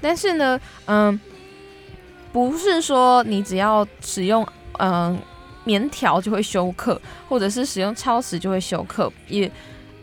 [0.00, 1.20] 但是呢，嗯，
[2.32, 4.46] 不是说你只要使用
[4.78, 5.18] 嗯
[5.64, 6.98] 棉条就会休克，
[7.28, 9.50] 或者是使用超时就会休克，也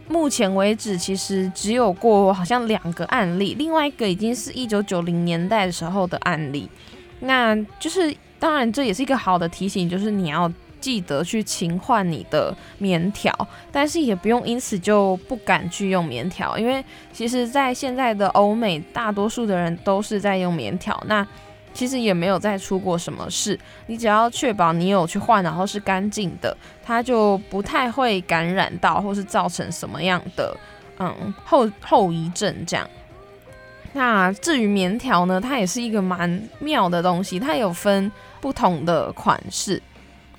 [0.07, 6.69] 目前为止其实只有过好像两个案例，另外一个已经是一九九零年代的时候的案例。
[7.21, 13.31] 那就是当然这也是一个好的提醒，就是你要记得去勤换你的棉条，
[13.71, 16.83] 但是也不用因此就不敢去用棉条，因为
[17.13, 20.99] 其实在现在的欧美，大多数的人都是在用棉条。
[21.05, 21.25] 那
[21.71, 30.57] 其实也没有再出过什么事，你只要确保你有去换，然后是干净的，它就不太会感染到，或是造成什么样的
[30.97, 32.89] 嗯后后遗症这样。
[33.93, 38.11] 那至于棉条呢，它也是一个蛮妙的东西，它有分
[38.41, 39.81] 不同的款式，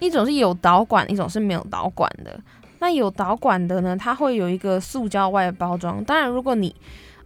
[0.00, 2.38] 一种是有导管，一种是没有导管的。
[2.80, 6.74] 那有导管的呢，它会有一个塑胶外包装，当然如果你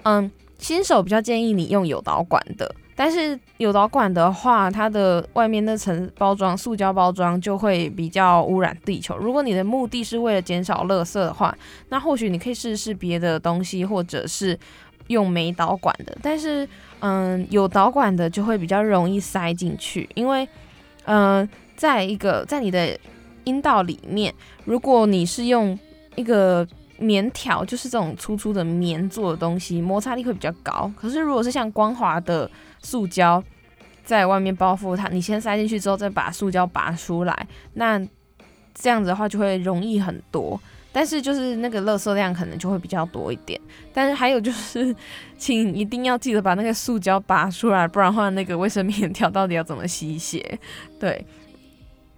[0.02, 2.72] 嗯新手比较建议你用有导管的。
[2.98, 9.14] 但是有导管的话，它的外面那层包装塑胶包装就会比较污染地球。
[9.18, 11.54] 如果你的目的是为了减少垃圾的话，
[11.90, 14.58] 那或许你可以试试别的东西，或者是
[15.08, 16.16] 用没导管的。
[16.22, 16.66] 但是，
[17.00, 20.48] 嗯，有导管的就会比较容易塞进去，因为，
[21.06, 22.96] 嗯，在一个在你的
[23.44, 24.32] 阴道里面，
[24.64, 25.76] 如果你是用
[26.14, 26.66] 一个
[26.98, 30.90] 棉条，就是这种粗粗的棉做的东西，摩擦力会比较高。
[30.96, 32.50] 可是如果是像光滑的，
[32.82, 33.42] 塑胶
[34.04, 37.98] 在外面包覆它，你先塞进去之后再把塑胶拔出来，那
[38.74, 40.60] 这样子的话就会容易很多，
[40.96, 43.60] 但是就是那个垃圾量可能就会比较多一点。
[43.92, 44.96] 但是还有就是，
[45.36, 50.58] 请一定要记得把那个塑胶拔出来，不然的话那个卫生棉条到底要怎么吸血？
[50.98, 51.22] 对。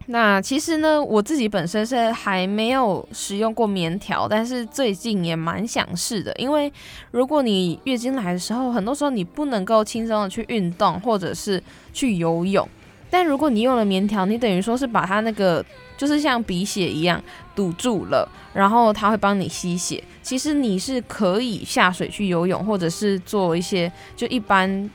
[0.07, 6.33] 那其实呢，我自己本身是还没有使用过棉条，但是最近也蛮想试的。
[6.37, 6.73] 因为
[7.11, 11.61] 如果你月经来的时候，很多时候你不能够轻松的去运动或者是
[11.93, 12.67] 去游泳，
[13.11, 15.63] 但如果你用了棉条，你等于说是把它那个
[15.99, 17.23] 就是像鼻血一样
[17.55, 20.03] 堵住了，然后它会帮你吸血。
[20.23, 24.91] 其实你是可以下水去游泳，或者是做一些就一般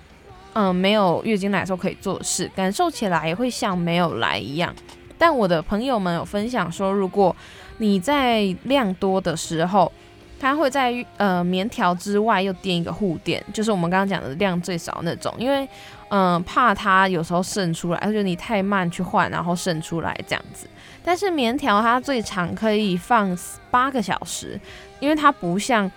[0.53, 4.73] 嗯没有月经来的时候可以做的事，感受起来也会像没有来一样。
[5.17, 7.35] 但我的朋友们有分享说，如果
[7.79, 9.91] 你在量多的时候，
[10.39, 15.67] 他会在呃棉条之外又垫一个护垫，就是我们刚刚讲的量最少那种，因为
[16.09, 20.67] 嗯怕它有时候渗出来，而且你太慢去换，然后渗出来这样子。
[21.03, 23.37] 但是棉条它最长可以放
[23.69, 24.59] 八个小时，
[24.99, 25.91] 因为它不像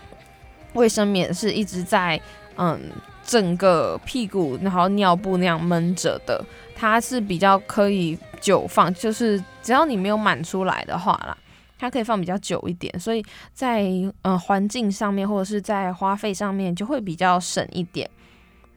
[0.72, 2.20] 卫生棉是一直在
[2.56, 2.80] 嗯
[3.24, 6.44] 整个屁股然后尿布那样闷着的。
[6.74, 11.34] 它是比较可以久放，就是只要你没有满出来的话啦，
[11.78, 13.84] 它可以放比较久一点，所以在
[14.22, 18.10] 嗯环境上面或者是在花费上面就会比较省一点。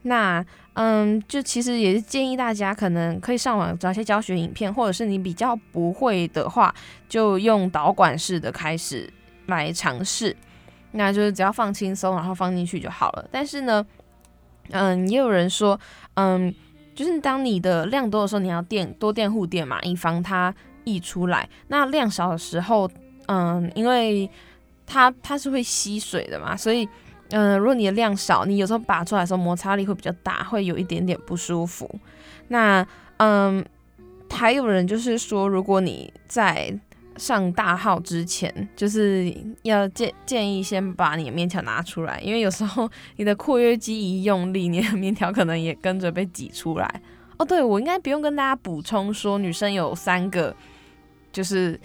[0.02, 0.44] 那
[0.74, 6.74] 嗯，就其实也是建议大家可能可以上网找些教学影片，或者是你比较不会的话，
[7.08, 9.12] 就用导管式的开始
[9.46, 10.36] 来尝试。
[10.92, 13.28] 那就是只要放轻松，然后放进去就好了。
[13.30, 13.84] 但是呢，
[14.70, 15.78] 嗯，也有人说，
[16.14, 16.54] 嗯。
[16.92, 21.48] 就是当你的量多的时候，你要垫多垫护垫嘛，以防它溢出来。
[21.68, 22.90] 那量少的时候，
[23.26, 24.28] 嗯，因为
[24.84, 26.86] 它它是会吸水的嘛，所以
[27.30, 31.88] 嗯，如果你的量少，你有时候拔出来的时候摩擦力会比较大，会有一点点不舒服。
[32.48, 32.86] 那
[33.18, 33.64] 嗯，
[34.30, 36.72] 还有人就是说，如果你在
[37.16, 47.02] 上大号之前，就是要建建议先把你的面条拿出来，因为有时候 你的括约肌一用力，你的面条可能也跟着被挤出来。
[47.36, 50.54] 哦，对我应该不用跟大家补充说，女生有三个，
[51.32, 51.78] 就是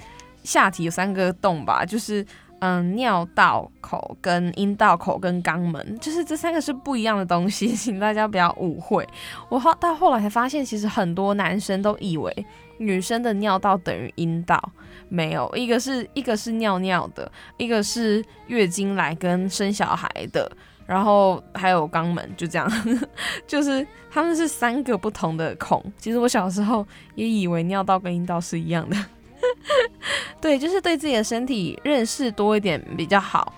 [0.43, 2.25] 下体有三个洞吧，就是
[2.65, 9.07] 嗯尿道口、跟阴道口、跟肛门，就是这三个是不一样的东西， 请大家不要误会。
[9.49, 12.45] 我后到后来才发现，其实很多男生都以为
[12.79, 14.71] 女生的尿道等于阴道。
[15.07, 20.51] 没有，一个是一个是尿尿的，一个是月经来跟生小孩的，
[20.87, 22.67] 然后还有肛门，就这样，
[23.45, 25.83] 就是他们是三个不同的孔。
[25.99, 28.97] 其实我小时候也以为尿道跟阴道是一样的，
[30.41, 33.53] 对，就是对自己的身体认识多一点比较好。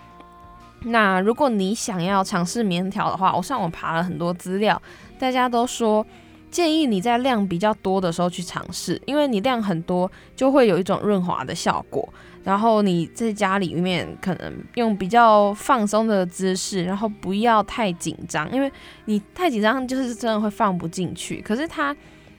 [0.84, 4.82] 那如果你想要尝试棉条的话，我上网爬了很多资料，
[5.19, 6.05] 大家都说。
[6.49, 12.07] 建议你在量比较多的时候去尝试，因为你量很多就会有一种润滑的效果。
[12.41, 18.71] 然后你在家里面可能用比较放松的姿势，然后不要太紧张，因为
[19.05, 21.41] 你太紧张就是真的会放不进去。
[21.41, 21.93] 可是它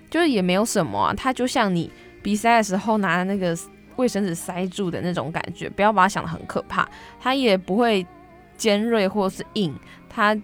[0.09, 3.56] 就是也没有什么啊，它就像你比赛的时候拿那个
[3.96, 6.88] 卫生纸塞住的那种感觉，不要把它想得很可怕。
[7.20, 8.06] 它也不会
[8.56, 9.74] 尖锐或是硬，
[10.08, 10.36] 它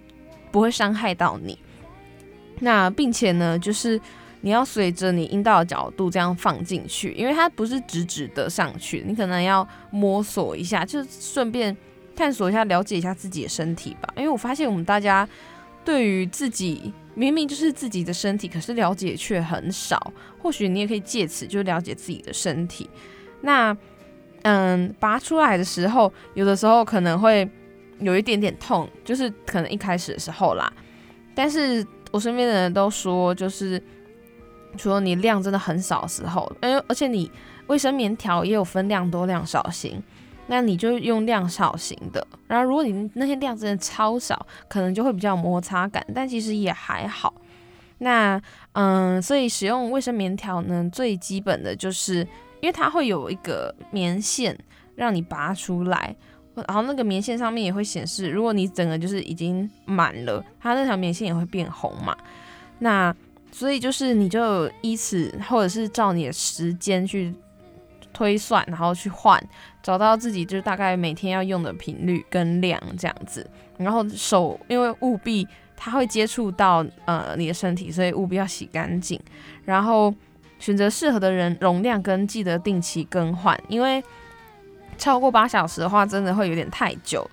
[0.50, 1.58] 不会伤害到你。
[2.60, 4.00] 那并且呢，就是
[4.40, 11.76] 你要随着你阴道的角度这样放进去，因为它不是直直的上去，你可能要摸索一下，就顺便
[12.14, 14.08] 探索一下、了解一下自己的身体吧。
[14.16, 15.28] 因为我发现我们大家
[15.84, 20.12] 对于自己明明就是自己的身体，可是了解却很少。
[20.42, 22.88] 或许你也可以借此就了解自己的身体。
[23.40, 23.76] 那
[24.42, 27.48] 嗯，拔出来的时候，有的时候可能会
[28.00, 30.70] 有一点点痛，就是可能一开始的时候啦。
[31.34, 33.82] 但是我身边的人都说，就是
[34.76, 37.30] 除了你量真的很少的时候，因为而且你
[37.68, 40.02] 卫生棉条也有分量多、量少型，
[40.46, 42.26] 那你就用量少型的。
[42.46, 47.34] 然后如果你那些量真的超少，可能就会比较有摩擦感，但其实也还好。
[47.98, 48.40] 那
[48.72, 52.26] 嗯，所以使用卫生棉条呢，最基本的就是。
[52.60, 54.58] 因为它会有一个棉线
[54.96, 56.16] 让你拔出来，
[56.54, 62.16] 然后那个棉线上面也会显示，如果你整个就是已经满了，它那条棉线也会变红嘛。
[62.78, 63.14] 那
[63.52, 67.34] 所以就是你就依此或者是照你的时间去
[68.14, 69.38] 推算，然后去换，
[69.84, 73.48] 找到自己就是大概每天要用的频率跟量这样子。
[73.78, 79.20] 然后手因为务必它会接触到呃你的身体，所以务必要洗干净，
[79.64, 80.12] 然后。
[80.60, 84.02] 选择适合的人容量跟记得定期更换，因为
[84.96, 87.28] 超过八小时的话，真的会有点太久。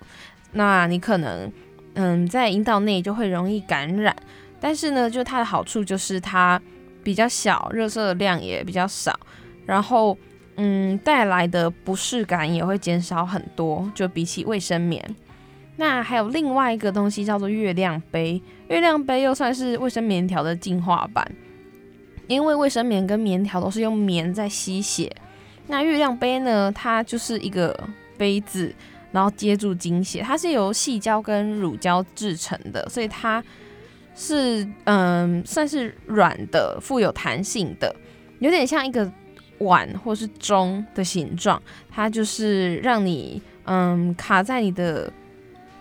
[0.50, 1.50] 那你可能
[1.94, 4.14] 嗯在阴道内就会容易感染，
[4.60, 6.60] 但是呢，就它的好处就是它
[7.02, 9.18] 比较小，热射量也比较少，
[9.64, 10.18] 然后
[10.56, 15.02] 嗯带来的不适感也会减少很多，就比起卫生棉。
[15.76, 21.30] 那还有另外一个东西叫做月亮杯，月亮杯又算是卫生棉条的进化版。
[22.28, 25.10] 因为卫生棉跟棉条都是用棉在吸血，
[25.66, 26.72] 那月亮杯呢？
[26.72, 27.78] 它就是一个
[28.16, 28.72] 杯子，
[29.10, 33.42] 然后接住精血，它是由细胶跟乳胶制成的，所以它
[34.14, 37.94] 是嗯算是软的、富有弹性的，
[38.38, 39.10] 有点像一个
[39.64, 45.12] 碗或是钟的形状，它就是让你嗯卡在你的。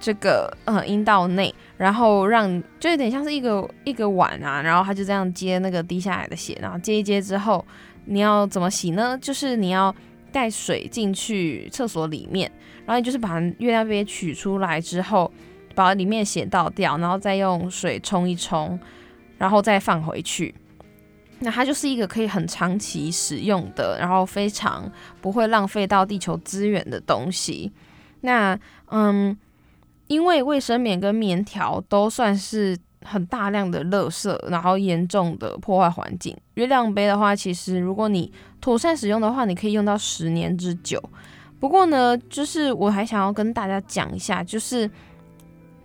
[0.03, 7.63] 这个呃阴道内，然后让就有点像是一个一个碗啊，然后它就这样接那个滴下来的血，然后接一接之后，
[8.05, 9.15] 你要怎么洗呢？
[9.21, 9.95] 就是你要
[10.31, 12.51] 带水进去厕所里面，
[12.83, 15.31] 然后你就是把月亮杯取出来之后，
[15.75, 18.79] 把里面血倒掉，然后再用水冲一冲，
[19.37, 20.55] 然后再放回去。
[21.41, 27.71] 那它就是一个可以很长期使用的，然后非常不会浪费到地球资源的东西。
[28.21, 28.57] 那
[28.89, 29.37] 嗯。
[30.07, 36.35] 因为卫生棉跟棉条都算是很大量的垃圾，然后严重的破坏环境。
[36.55, 38.29] 月亮杯的话，其实如果你
[38.59, 41.01] 妥善使用的话，你可以用到十年之久。
[41.61, 44.91] 不过呢，就是我还想要跟大家讲一下，就是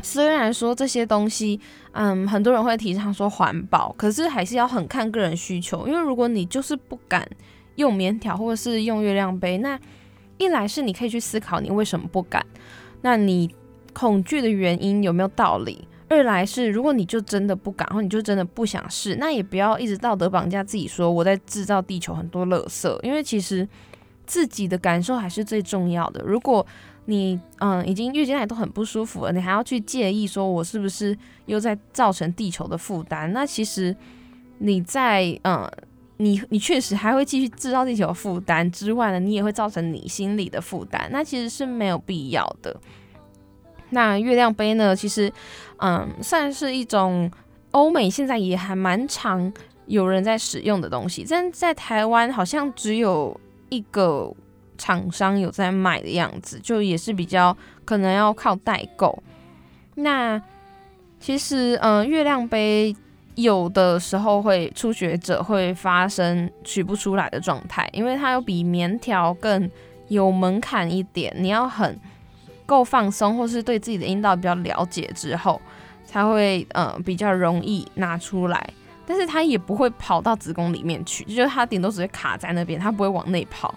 [0.02, 1.60] 虽然说这些东西，
[1.92, 5.86] 嗯，很多人会提倡说环保，可是还是要很看个人需求。
[5.86, 7.28] 因为如果你就是不敢
[7.76, 9.78] 用棉条或者是用月亮杯，那
[10.38, 12.44] 一来是你可以去思考你为什么不敢，
[13.02, 13.54] 那你。
[13.98, 15.88] 恐惧的原因有没有道理？
[16.10, 23.02] 二来是，如果你就真的不敢，或你就真的不想试，那也不要一直道德绑架自己，说我在制造地球很多垃圾。
[23.02, 23.66] 因为其实
[24.26, 26.22] 自己的感受还是最重要的。
[26.26, 26.66] 如果
[27.06, 33.32] 你嗯已经月经来都很不舒服了，你还要去介意说我是不是又在造成地球的负担？
[33.32, 33.96] 那其实
[34.58, 35.70] 你在嗯
[36.18, 41.08] 你你确实还会继续制造地球负担之外呢，你也会造成你心里的负担。
[41.10, 42.74] 那其实是没有必要的。
[43.90, 44.96] 那月亮杯呢？
[44.96, 45.32] 其实，
[45.76, 47.30] 嗯，算是一种
[47.70, 49.52] 欧美现在也还蛮常
[49.86, 53.38] 有人在使用的东西，但在台湾好像只有
[53.68, 54.34] 一个
[54.76, 59.22] 厂商有在卖的样子，就也是比较可能要靠代购。
[59.94, 60.40] 那
[61.18, 62.94] 其实，嗯，月亮杯
[63.34, 69.70] 有的时候会初学者会发生取不出来的状态，因为它有比棉条更
[70.08, 71.98] 有门槛一点，你要很。
[72.68, 75.62] 够放松，或是对自己的阴道比较了解之后，
[76.04, 78.68] 才会呃比较容易拿出来。
[79.06, 83.72] 但是它也不会跑到子宫里面去，就是它顶多只会卡在那边，它不会往内跑。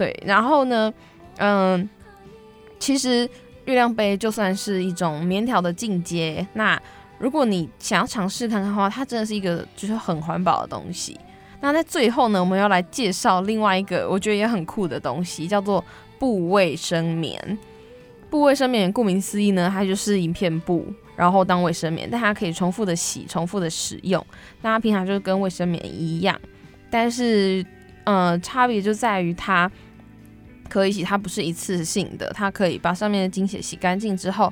[0.00, 0.90] 对，然后呢，
[1.36, 1.86] 嗯，
[2.78, 3.28] 其实
[3.66, 6.46] 月亮杯就算是一种棉条的进阶。
[6.54, 6.80] 那
[7.18, 11.20] 如果你想要尝试看看的话，它真的是一个就是很环保的东西。
[11.60, 15.84] 那在最后呢，我们要来介绍另外一个我觉得也很酷的东西，叫做
[16.18, 17.58] 布卫生棉。
[18.30, 24.24] 布卫生棉顾名思义呢，它就是一片布，然后当卫生棉，但它可以重复的洗、重复的使用。
[24.62, 26.40] 那它平常就是跟卫生棉一样，
[26.88, 27.62] 但是
[28.04, 29.70] 呃，差别就在于它
[30.70, 34.50] 可以洗，它不是一次性的，它可以把上面的精血洗干净之后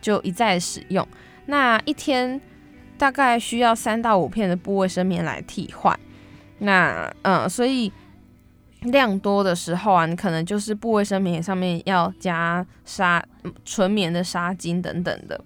[0.00, 1.06] 就一再使用。
[1.46, 2.40] 那一天
[2.96, 5.96] 大概需要三到五片的布卫生棉来替换。
[6.60, 7.92] 那嗯，所以
[8.82, 13.24] 量多的时候啊，你可能就是布卫生棉上面要加纱
[13.64, 15.40] 纯棉的纱巾等等的。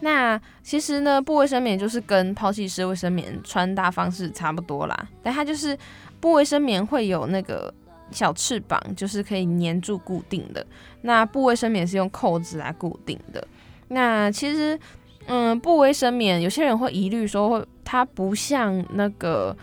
[0.00, 5.78] 那其实呢，布卫生棉就是跟抛弃式卫生棉穿搭方式差不多啦，但它就是
[6.18, 7.72] 布卫生棉会有那个
[8.12, 10.64] 小翅膀，就是可以粘住固定的。
[11.00, 13.46] 那布卫生棉是用扣子来固定的。
[13.88, 14.78] 那其实，
[15.26, 19.56] 嗯，布卫生棉有些人会疑虑说，会它不像那个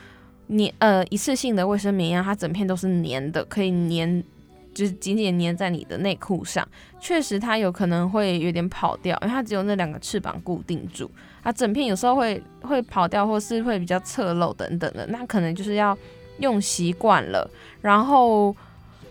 [0.50, 4.24] 粘呃一次性的卫生棉一样，它整片都是粘的，可以粘。
[4.72, 6.66] 就是紧紧粘在你的内裤上，
[7.02, 11.10] 确实它有可能会有点跑掉，因为它只有那两个翅膀固定住，
[11.44, 15.98] 它整片有时候会会跑掉，或是会比较侧漏等等的，那可能就是要
[16.40, 17.50] 用习惯了，
[17.82, 18.56] 然后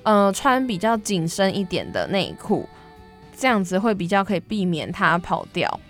[0.02, 2.68] 呃穿比较紧身一点的内裤，
[3.36, 5.80] 这样子会比较可以避免它跑掉。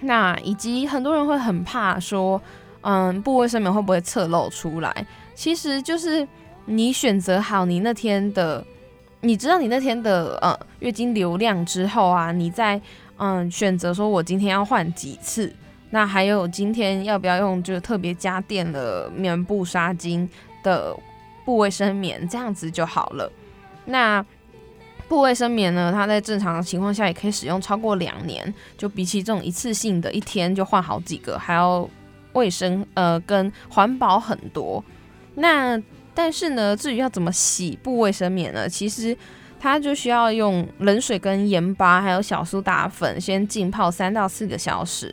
[0.00, 2.40] 那以及很多人会很怕说，
[2.82, 5.06] 嗯，部位上面会不会侧漏出来？
[5.34, 6.26] 其实就是
[6.66, 8.64] 你选择好你那天的。
[9.20, 12.80] 你知道你那天的呃月经流量之后啊，你在
[13.16, 15.52] 嗯选择说我今天要换几次，
[15.90, 20.24] 那还有今天要不要用就特别加垫的棉布纱巾
[20.68, 20.94] 的
[21.44, 23.32] 布卫生棉，这样子就好了。
[23.86, 24.24] 那
[25.08, 31.88] 布卫生棉呢，它在正常情况下也可以使用超过两年，就比起这种一次性的一天就换好几个，还要
[32.34, 34.84] 卫生呃跟环保很多。
[35.36, 35.80] 那
[36.14, 38.68] 但是呢，至于要怎么洗布卫生棉呢？
[38.68, 39.16] 其实
[39.58, 45.10] 它就需要用冷水跟盐巴，还有小苏打粉，先浸泡三到四个小时。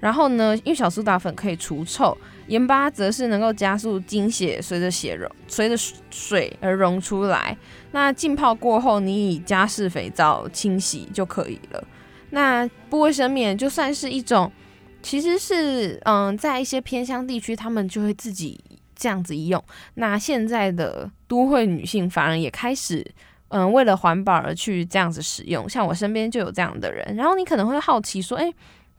[0.00, 2.16] 然后呢，因为小苏打粉可以除臭，
[2.48, 5.76] 盐巴则是能够加速精血随着血溶、随着
[6.10, 7.56] 水而溶出来。
[7.92, 11.84] 那浸泡过后，你以加湿肥皂清洗就可以了。
[12.30, 14.50] 那不卫生棉就算是一种，
[15.02, 18.60] 其实是嗯，在一些偏乡地区，他们就会自己。
[18.98, 19.62] 这样子用，
[19.96, 23.06] 那现在的都会女性反而也开始，
[23.48, 25.68] 嗯，为了环保而去这样子使用。
[25.68, 28.50] 像我身边就有这样的人，然后你可能会好奇说，诶，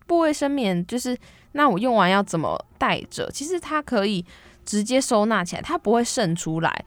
[0.07, 1.15] 布卫生棉就是
[1.51, 3.29] 那我用完要怎么带着？
[3.31, 4.25] 其实它可以
[4.65, 6.85] 直接收纳起来，它不会渗出来，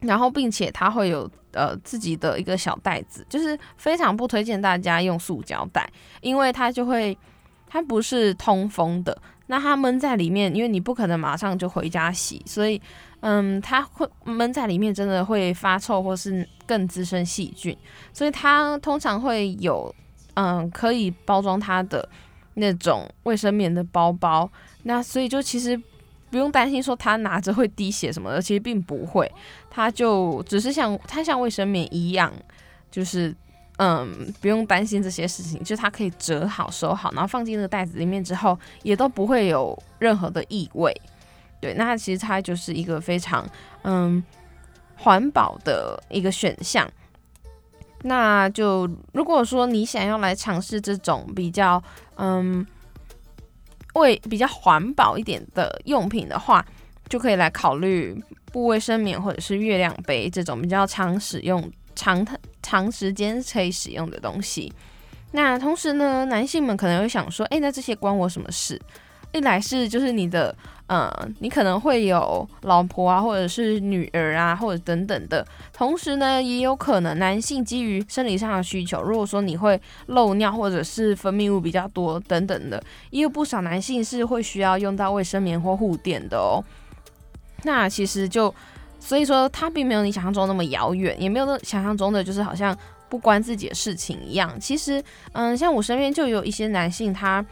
[0.00, 5.88] 然后并且它会有呃自己的一个小袋子，就是非常不推荐大家用塑胶袋，
[6.20, 7.16] 因为它就会
[7.68, 9.16] 它不是通风的。
[9.46, 12.80] 那它闷在里面，因为你不可能马上就回家洗，所以，
[13.18, 17.76] 嗯，它会闷在里面，真的会发臭或是更滋生细菌，
[18.12, 19.92] 所以它通常会有，
[20.34, 22.08] 嗯，可以包装它的
[22.54, 24.50] 那种卫生棉的包包。
[24.84, 25.80] 那所以就其实
[26.30, 29.30] 不用担心说它拿着会滴血什么的，其实并不会，
[29.70, 32.32] 它就只是像它像卫生棉一样，
[32.90, 33.34] 就是。
[33.82, 40.94] 嗯，不用担心这些事情，就是它可以折好收好，然后放进那个袋子里面之后，也都不会有任何的异味。
[41.62, 43.48] 对，那其实它就是一个非常
[43.84, 44.22] 嗯
[44.98, 46.86] 环保的一个选项。
[48.02, 51.82] 那就如果说你想要来尝试这种比较
[52.16, 52.66] 嗯
[53.94, 56.64] 卫比较环保一点的用品的话，
[57.08, 58.18] 就可以来考虑
[58.52, 61.70] 布卫生棉或者是月亮杯这种比较常使用。
[61.96, 62.24] 长
[62.62, 64.72] 长时间可以使用的东西，
[65.32, 68.80] 那同时呢，男性们可能会想说，哎，那这些关我什么事？
[69.32, 70.54] 一来是就是你的，
[70.86, 75.46] 呃，你可能会有老婆啊，或者是女儿啊，或者等等的。
[75.72, 86.62] 同时呢，也有可能男性基于生理上的需求，如果说你会漏尿或者是分泌物比较多等等的，也有不少男性是会需要用到卫生棉或护垫的哦。
[87.62, 88.54] 那其实就。
[89.02, 92.76] 所以说，它并没有你想象中那么遥远，也没有那想象中的就是好像
[93.08, 94.60] 不关自己的事情一样。
[94.60, 95.02] 其实，
[95.32, 97.42] 嗯，像我身边就有一些男性，他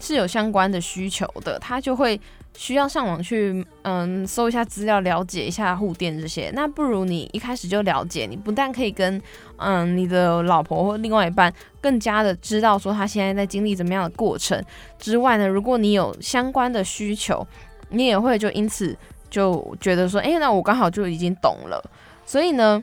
[0.00, 2.20] 是有相关的需求的，他就会
[2.56, 6.50] 需要上网去，嗯，搜一下资料，了解一下护垫这些。
[6.54, 9.22] 那不如你一开始就了解，你不但可以跟，
[9.58, 14.60] 嗯，你的老婆或另外一半更加的知道说他现在在经历怎么样的过程
[14.98, 17.46] 之外呢，如果你有相关的需求，
[17.90, 18.96] 你也会就因此。
[19.30, 21.80] 就觉得说，哎，那我刚好就已经懂了，
[22.26, 22.82] 所以呢，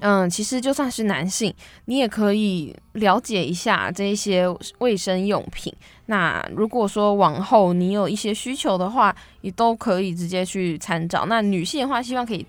[0.00, 1.52] 嗯，其实就算是男性，
[1.86, 4.46] 你也可以了解一下这些
[4.78, 5.72] 卫生用品。
[6.06, 11.26] 那如果说往后你有一些需求的话，也都可以直接去参照。
[11.26, 12.44] 那女性的话，希望可以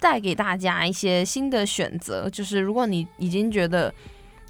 [0.00, 2.28] 带给大家一些新的选择。
[2.30, 3.94] 就是如果你已经觉得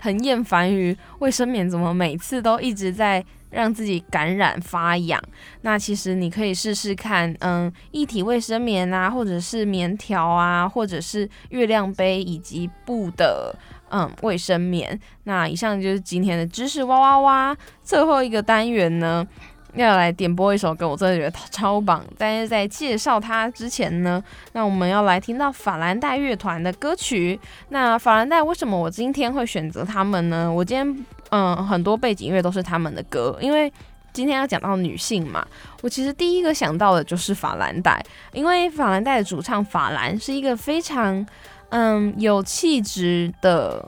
[0.01, 3.25] 很厌烦于卫生棉，怎么每次都一直在。
[3.53, 5.23] 让自己感染发痒，
[5.61, 13.55] 那其实你可以试试看，嗯，一体卫生棉啊，或者是棉条啊，或者是月亮杯以及布的，
[13.91, 14.99] 嗯，卫生棉。
[15.25, 17.57] 那以上就是今天的知识哇哇哇。
[17.83, 19.27] 最后一个单元呢，
[19.75, 22.03] 要来点播一首歌，我真的觉得超棒。
[22.17, 24.23] 但是在介绍它之前呢，
[24.53, 27.39] 那我们要来听到法兰黛乐团的歌曲。
[27.69, 30.51] 那法兰黛为什么我今天会选择他们呢？
[30.51, 33.73] 我今天嗯，很多背景音乐都是他们的歌，因为
[34.13, 35.47] 今天要讲到女性嘛，
[35.83, 38.01] 我其实第一个想到的就是法兰黛，
[38.33, 41.27] 因为法兰黛的主唱法兰是一个非常
[41.71, 43.85] 嗯有气质的。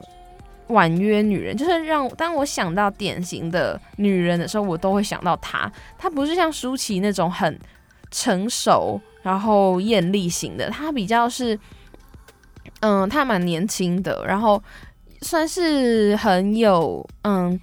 [0.68, 5.70] 婉约女人，就是让当我想到典型的女人的时候，我都会想到她。
[5.98, 7.60] 她不是像舒淇那种很
[8.10, 11.56] 成熟然后艳丽型的，她比较是，
[12.80, 14.60] 嗯，她蛮年轻的，然后
[15.24, 17.58] 算是很有嗯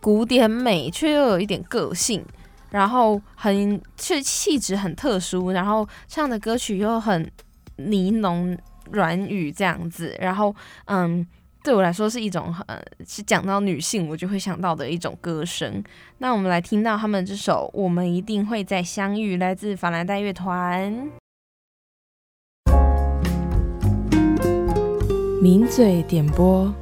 [0.00, 2.22] 古典美，却又有一点个性，
[2.70, 7.22] 然后很却气质很特殊，然后唱的歌曲又很
[7.76, 8.58] 呢喃
[8.90, 10.54] 软语这样子，然后
[10.84, 11.26] 嗯。
[11.66, 15.82] 对我来说是一种呃，是讲到女性我就会想到的一种歌声。
[16.18, 21.10] 那我们来听到他们这首《我们一定会再相遇》，来自法兰黛乐团。
[25.46, 26.74] 抿嘴点播。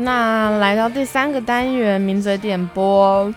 [0.00, 3.32] 那来到第三个单元，名嘴点播。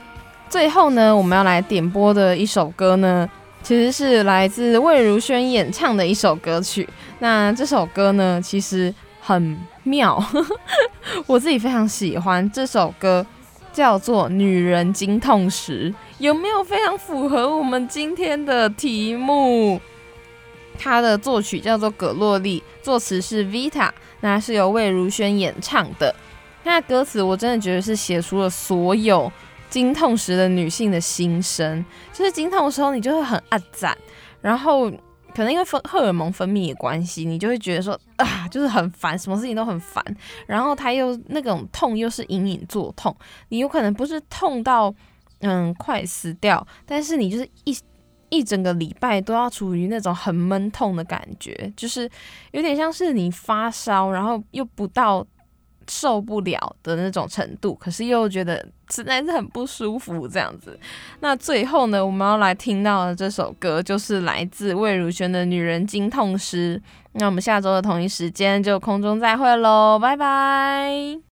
[0.50, 3.30] 最后呢，我们要来点播的一首歌呢，
[3.62, 6.88] 其实是来自魏如萱演唱的一首歌曲。
[7.20, 10.24] 那这首歌呢，其实很妙，
[11.28, 13.26] 我自己非常喜欢这首歌，
[13.72, 19.82] 叫做《女人经痛时》，有没有非常符合我们今天的题目？
[20.78, 23.90] 它的作曲叫做葛洛丽，作词是 Vita，
[24.22, 26.14] 那是由魏如萱演唱的。
[26.64, 29.32] 那歌词我真的觉得是写出了所有。
[29.70, 33.98] 经痛时的女性的心声，就是经痛的时候，你就会很暗赞，
[34.40, 34.88] 然后
[35.34, 40.06] 可能因为分荷尔蒙分泌的关系，你就会觉得说啊，就是很烦，什么事情都很烦。
[40.46, 43.18] 然后他又那种痛又是隐隐作痛，
[43.50, 44.94] 你有可能不是痛到
[45.40, 47.76] 嗯快死掉，但是你就是一
[48.30, 52.08] 一整个礼拜都要处于那种很闷痛的感觉，就是
[52.52, 55.26] 有点像是你发烧，然后又不到。
[55.90, 60.78] 受不了的那种程度，可是又觉得实在是很不舒服这样子。
[61.20, 66.78] 那最后呢，我们要来听到的这首歌就是来自魏如萱的《女人经痛时》。
[67.14, 71.33] 那我们下周的同一时间就空中再会喽，拜拜。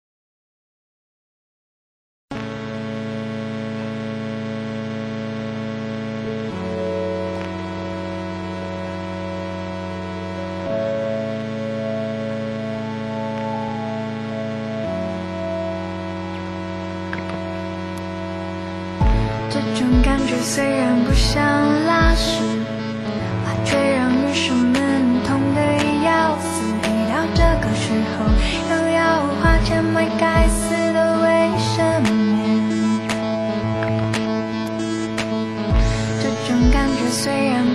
[21.26, 21.42] 想
[21.86, 22.40] 拉屎，
[23.64, 24.72] 却让女生们
[25.26, 25.60] 痛得
[26.04, 26.62] 要死。
[26.84, 28.24] 一到这个时候，
[28.70, 31.26] 又要花钱买该死的卫
[31.58, 31.74] 生
[32.04, 32.38] 棉。
[36.22, 37.65] 这种感觉虽然